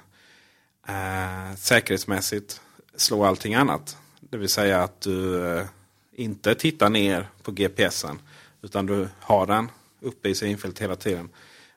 [0.89, 2.61] eh, säkerhetsmässigt
[2.97, 3.97] slår allting annat.
[4.21, 5.67] Det vill säga att du eh,
[6.13, 8.19] inte tittar ner på GPSen.
[8.63, 11.29] Utan du har den uppe i synfältet hela tiden.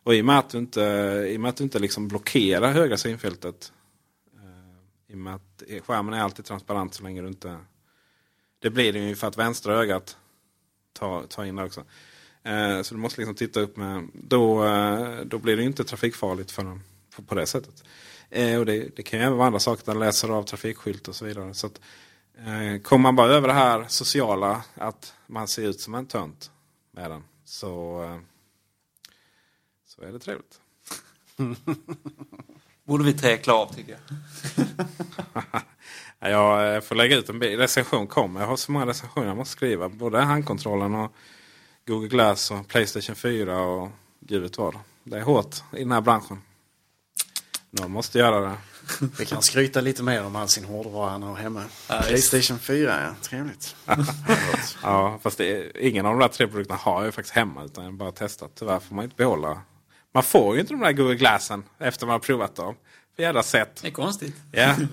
[0.03, 0.81] Och i och med att du inte,
[1.29, 3.73] i och med att du inte liksom blockerar högra synfältet.
[4.35, 7.57] Eh, I och med att skärmen är alltid transparent så länge du inte...
[8.59, 10.17] Det blir det ju för att vänstra ögat
[10.99, 11.83] tar tar in det också.
[12.43, 14.07] Eh, så du måste liksom titta upp med...
[14.13, 16.83] Då, eh, då blir det inte trafikfarligt för dem
[17.15, 17.83] på, på det sättet.
[18.29, 19.85] Eh, och det, det kan ju även vara andra saker.
[19.85, 21.53] Den läser av trafikskylt och så vidare.
[21.53, 21.81] Så att,
[22.37, 26.51] eh, kommer man bara över det här sociala, att man ser ut som en tönt
[26.91, 27.23] med den.
[27.45, 28.19] Så, eh,
[29.85, 30.61] så är det trevligt.
[32.83, 34.01] Borde vi tre av tycker jag.
[36.19, 38.39] Ja, Jag får lägga ut en recension kommer.
[38.39, 39.89] Jag har så många recensioner jag måste skriva.
[39.89, 41.11] Både handkontrollen och
[41.87, 43.89] Google Glass och Playstation 4 och
[44.19, 44.79] gud vet vad.
[45.03, 46.41] Det är hårt i den här branschen.
[47.71, 48.55] Någon måste göra det.
[49.17, 51.63] Vi kan skryta lite mer om all sin hårdvara han har hemma.
[51.87, 53.15] Playstation 4, ja.
[53.21, 53.75] Trevligt.
[54.83, 57.63] Ja, fast det är, ingen av de där tre produkterna har jag faktiskt hemma.
[57.63, 58.51] Utan jag har bara testat.
[58.55, 59.61] Tyvärr får man inte behålla.
[60.13, 62.75] Man får ju inte de där Google Glassen efter man har provat dem.
[63.15, 63.79] för jävla sätt.
[63.81, 64.35] Det är konstigt.
[64.51, 64.75] Ja.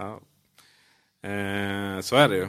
[0.00, 0.20] ja.
[1.28, 2.48] Eh, så är det ju.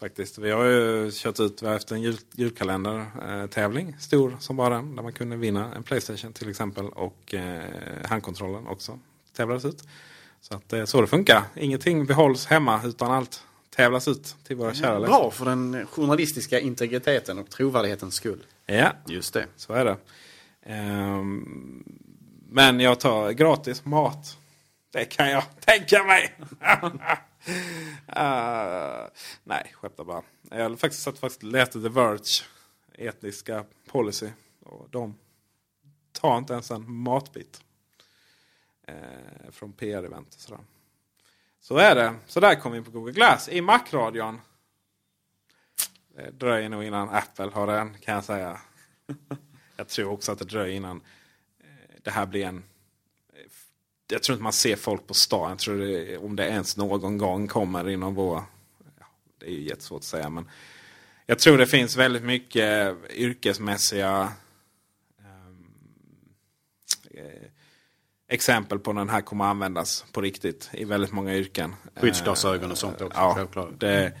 [0.00, 0.38] Faktiskt.
[0.38, 3.96] Vi har ju kört ut vi har haft en jul, julkalender-tävling.
[3.98, 4.96] Stor som bara den.
[4.96, 6.88] Där man kunde vinna en Playstation till exempel.
[6.88, 7.64] Och eh,
[8.04, 8.98] handkontrollen också
[9.36, 9.82] tävlades ut.
[10.40, 11.42] Så att det är så det funkar.
[11.54, 13.42] Ingenting behålls hemma utan allt
[13.76, 15.18] tävlas ut till våra kära läsare.
[15.18, 18.46] Bra för den journalistiska integriteten och trovärdighetens skull.
[18.66, 19.46] Ja, Just det.
[19.56, 19.96] så är det.
[20.62, 21.84] Ehm,
[22.48, 24.38] men jag tar gratis mat.
[24.96, 26.34] Det kan jag tänka mig.
[28.16, 29.08] uh,
[29.44, 30.22] nej, skämtar bara.
[30.50, 32.44] Jag har faktiskt satt faktiskt läste The Verge
[32.94, 34.28] etniska policy.
[34.60, 35.18] Och de
[36.12, 37.60] tar inte ens en matbit.
[38.86, 40.60] Eh, från PR-event och sådär.
[41.60, 42.14] Så är det.
[42.26, 43.48] Så där kom vi in på Google Glass.
[43.48, 44.40] I Mac-radion.
[46.14, 48.60] Det dröjer nog innan Apple har den kan jag säga.
[49.76, 51.00] jag tror också att det dröjer innan
[51.60, 52.64] eh, det här blir en...
[54.08, 55.50] Jag tror inte man ser folk på stan.
[55.50, 58.42] Jag tror det, om det ens någon gång kommer inom vår...
[58.98, 59.06] Ja,
[59.40, 60.48] det är ju jättesvårt att säga men...
[61.28, 64.32] Jag tror det finns väldigt mycket yrkesmässiga
[65.18, 65.66] ehm,
[67.10, 67.48] eh,
[68.28, 71.74] exempel på när den här kommer att användas på riktigt i väldigt många yrken.
[71.96, 73.20] Skyddsglasögon och sånt också.
[73.20, 73.80] Ja, självklart.
[73.80, 74.12] det.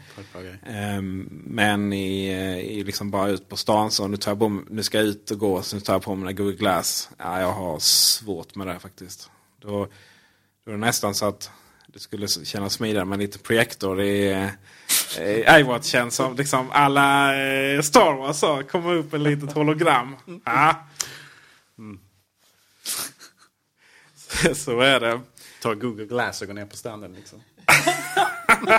[0.66, 4.62] Ehm, men i, eh, i liksom bara ut på stan så nu, tar jag på,
[4.70, 7.10] nu ska jag ut och gå så nu tar jag på mig här Google Glass.
[7.18, 9.30] Ja, jag har svårt med det faktiskt.
[9.58, 9.88] Då,
[10.64, 11.50] då är det nästan så att
[11.86, 14.32] det skulle kännas smidigare med en liten projektor i
[15.18, 20.16] eh, iWatch känns som liksom alla eh, Star Wars så kommer upp en litet hologram.
[20.44, 20.86] Ja.
[24.54, 25.20] så är det.
[25.62, 27.42] Ta Google Glass och gå ner på standen liksom.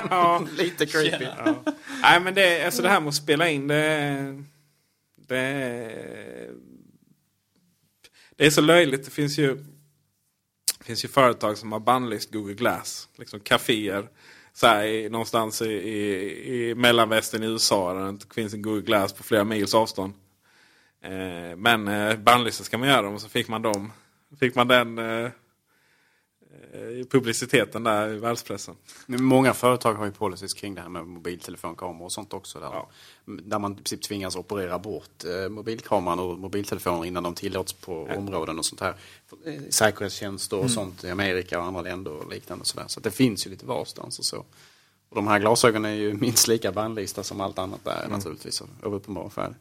[0.09, 0.45] Ja.
[0.57, 1.23] Lite creepy.
[1.23, 1.63] Ja.
[2.01, 4.43] Nej men det, alltså det här med att spela in det,
[5.15, 5.37] det,
[8.35, 9.05] det är så löjligt.
[9.05, 9.65] Det finns ju,
[10.87, 13.09] finns ju företag som har bannlyst Google Glass.
[13.15, 14.09] Liksom kaféer
[14.53, 18.61] så här, i, någonstans i, i, i mellanvästern i USA där det inte finns en
[18.61, 20.13] Google Glass på flera mils avstånd.
[21.03, 23.91] Eh, men eh, bannlysta ska man göra dem och så fick man dem.
[24.39, 25.31] Fick man den eh, eh,
[27.09, 28.75] publiciteten där i världspressen.
[29.05, 32.59] Många företag har ju policies kring det här med mobiltelefonkameror och sånt också.
[32.59, 32.89] Där, Ja.
[33.25, 38.03] där man i princip tvingas operera bort eh, mobilkameran och mobiltelefoner innan de tillåts på
[38.17, 38.95] områden och sånt här.
[39.45, 42.61] Eh, Säkerhetstjänster och sånt i Amerika och andra länder och liknande.
[42.61, 42.67] Och.
[42.91, 44.37] Så att det finns ju lite varstans och så.
[45.09, 48.61] Och de här glasögonen är ju minst lika bannlysta som allt annat där naturligtvis.
[48.61, 49.53] Av av uppenbar färg.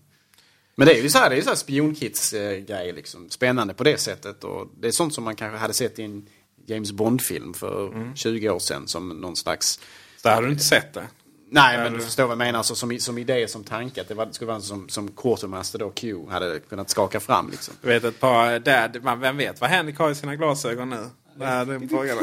[0.79, 3.31] Men det är ju så här, det är ju så här spionkits-grej liksom.
[3.31, 4.45] Spännande på det sättet.
[4.45, 6.27] Och det är sånt som man kanske hade sett i en
[6.67, 9.81] James Bond-film för 20 år sedan som någon slags...
[10.23, 11.07] Så hade du inte sett det?
[11.51, 12.59] Nej, men du förstår vad jag menar.
[12.59, 14.01] Alltså, som, som idé, som tanke.
[14.01, 17.51] Att det, var, det skulle vara som, som Quartermaster då, Q, hade kunnat skaka fram
[17.51, 17.75] liksom.
[17.83, 21.11] Du vet ett par där, man, vem vet vad Henrik har i sina glasögon nu?
[21.39, 22.19] Det är den frågan.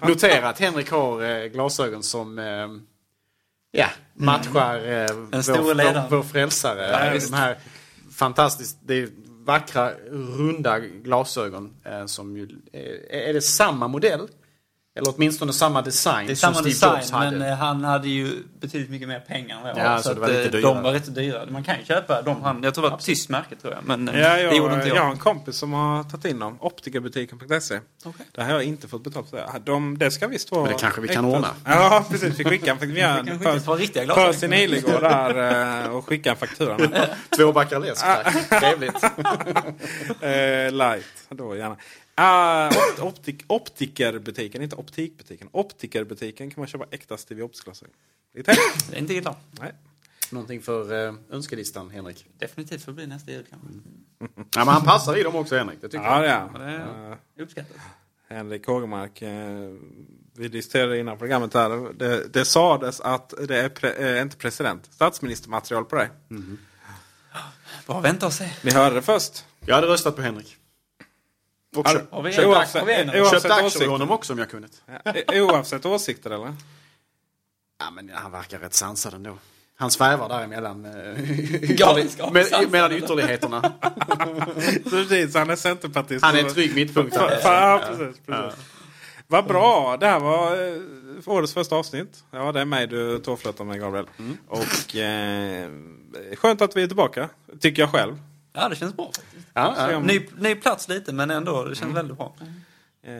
[0.08, 2.44] Notera att Henrik har eh, glasögon som eh,
[3.70, 6.88] ja, matchar eh, store vår, vår, vår frälsare.
[6.90, 7.58] Ja, Eh, de här
[8.16, 9.08] fantastiskt, det är
[9.46, 14.28] vackra runda glasögon eh, som ju, eh, är det samma modell?
[14.96, 17.30] Eller åtminstone samma design Det är som samma Steve design Jobs hade?
[17.30, 19.96] men eh, han hade ju betydligt mycket mer pengar än vad jag Ja, har.
[19.96, 20.74] så Så det att, var lite eh, dyrare.
[20.74, 21.46] de var rätt dyra.
[21.50, 22.42] Man kan ju köpa dem.
[22.42, 23.84] Han, jag tror det var ett tyskt märke tror jag.
[23.84, 25.10] Men eh, Ja, jag, det gjorde inte jag har jag.
[25.12, 26.56] en kompis som har tagit in dem.
[26.60, 27.80] Optikerbutiken.se.
[28.32, 29.36] Det här har jag inte fått betalt för.
[29.36, 29.60] Det.
[29.64, 30.62] De, det ska visst vara...
[30.62, 31.36] Men det kanske vi kan äkta.
[31.36, 31.48] ordna.
[31.64, 32.40] Ja, precis.
[32.40, 34.32] Vi skickar en, vi gör Vi kan skicka ett par riktiga glasögon.
[34.32, 36.78] Percy Nilegård där och skickar en faktura.
[37.36, 38.48] Två backar läsk, tack.
[38.60, 39.02] Trevligt.
[40.72, 41.76] light, då gärna.
[42.18, 45.48] Ah, opt, optik, optikerbutiken, inte optikbutiken.
[45.52, 47.94] Optikerbutiken kan man köpa äkta Stevie Ops-glasögon.
[48.32, 49.36] Det är inte illa.
[49.50, 49.72] Nej.
[50.30, 52.26] Någonting för eh, önskelistan, Henrik?
[52.38, 53.68] Definitivt får bli nästa jul kanske.
[54.34, 55.80] Ja, men han passar i dem också, Henrik.
[55.80, 56.50] Det tycker Ja, jag.
[56.54, 56.58] Ja,
[57.34, 57.76] det är uppskattat.
[58.28, 59.22] Henrik Hågemark.
[59.22, 59.74] Eh,
[60.32, 61.92] vi diskuterade innan programmet här.
[61.92, 66.08] Det, det sades att det är pre, eh, inte president, statsministermaterial på dig.
[67.86, 68.50] Bara vänta och se.
[68.62, 69.44] Ni hörde det först.
[69.60, 70.56] Jag hade röstat på Henrik.
[71.76, 73.86] Och Har- köpt, Har vi köpt, en- Oavsett, har vi en- oavsett köpt aktier i
[73.86, 74.70] honom också om jag kunnat.
[75.26, 76.54] Ja, Oavsett åsikter eller?
[77.78, 79.38] Ja, men han verkar rätt sansad ändå.
[79.78, 80.84] Han svävar däremellan.
[80.84, 80.90] eh,
[81.76, 83.60] Galenskap, med, mellan ytterligheterna.
[84.90, 86.24] Precis, han är centerpartist.
[86.24, 87.16] Han är en trygg mittpunkt.
[87.44, 88.60] Ja, precis, precis.
[89.28, 89.96] Vad bra!
[90.00, 90.80] Det här var eh,
[91.26, 92.24] årets första avsnitt.
[92.30, 94.06] Ja, det är mig du tårflötar med Gabriel.
[94.18, 94.36] Mm.
[94.48, 95.70] Och eh,
[96.36, 97.28] skönt att vi är tillbaka,
[97.60, 98.18] tycker jag själv.
[98.56, 99.46] Ja, det känns bra faktiskt.
[99.54, 100.00] Ja, ja.
[100.00, 101.64] Ny, ny plats lite, men ändå.
[101.64, 102.34] Det känns väldigt bra.
[103.02, 103.12] Eh,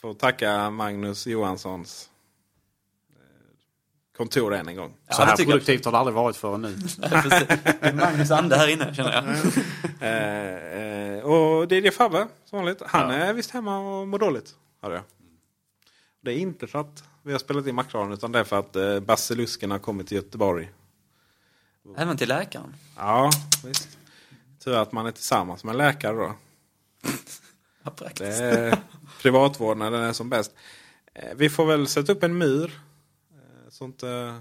[0.00, 2.10] får tacka Magnus Johanssons
[3.10, 4.90] eh, kontor än en gång.
[4.90, 5.60] Så Ja, det här tycker jag.
[5.60, 6.68] produktivt har det aldrig varit förrän nu.
[6.98, 7.06] Det
[7.80, 9.24] är Magnus ande här inne, känner jag.
[10.00, 12.82] Eh, eh, och DJ Fabbe, som vanligt.
[12.86, 14.54] Han är visst hemma och mår dåligt.
[16.20, 18.76] Det är inte för att vi har spelat in Macradion utan det är för att
[18.76, 20.72] eh, basilusken har kommit till Göteborg.
[21.96, 22.74] Även till läkaren.
[22.96, 23.30] Ja,
[23.64, 23.95] visst.
[24.66, 26.34] Tur att man är tillsammans med en läkare då.
[27.84, 28.40] Det praktiskt.
[28.40, 28.78] är
[29.22, 30.54] privatvård när den är som bäst.
[31.14, 32.80] Eh, Vi får väl sätta upp en mur.
[33.34, 34.40] eh, Så inte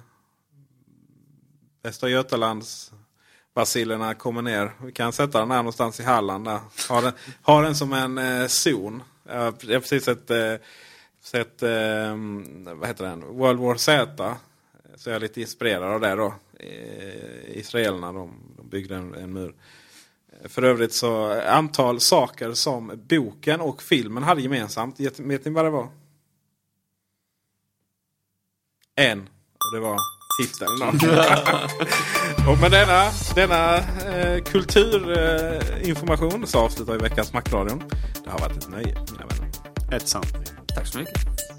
[1.84, 2.92] Västra Götalands
[3.56, 4.72] basilerna kommer ner.
[4.82, 6.46] Vi kan sätta den här någonstans i Halland.
[6.46, 6.60] Där.
[6.90, 9.04] Ha, den, ha den som en eh, zon.
[9.28, 10.54] Jag har jag har precis sett, eh,
[11.22, 12.16] sett eh,
[12.76, 13.22] vad heter den?
[13.22, 14.36] World War Z.
[14.96, 16.34] Så jag är lite inspirerad av det då.
[16.60, 19.54] Eh, Israelerna de, de byggde en, en mur.
[20.48, 25.00] För övrigt så antal saker som boken och filmen hade gemensamt.
[25.00, 25.88] Vet ni vad det var?
[28.96, 29.22] En.
[29.22, 30.00] Och det var
[30.42, 30.82] titeln.
[32.50, 37.84] och med denna, denna eh, kulturinformation så avslutar vi veckans Macradion.
[38.24, 39.50] Det har varit ett nöje mina vänner.
[39.92, 40.34] Ett sant.
[40.76, 41.55] Tack så mycket.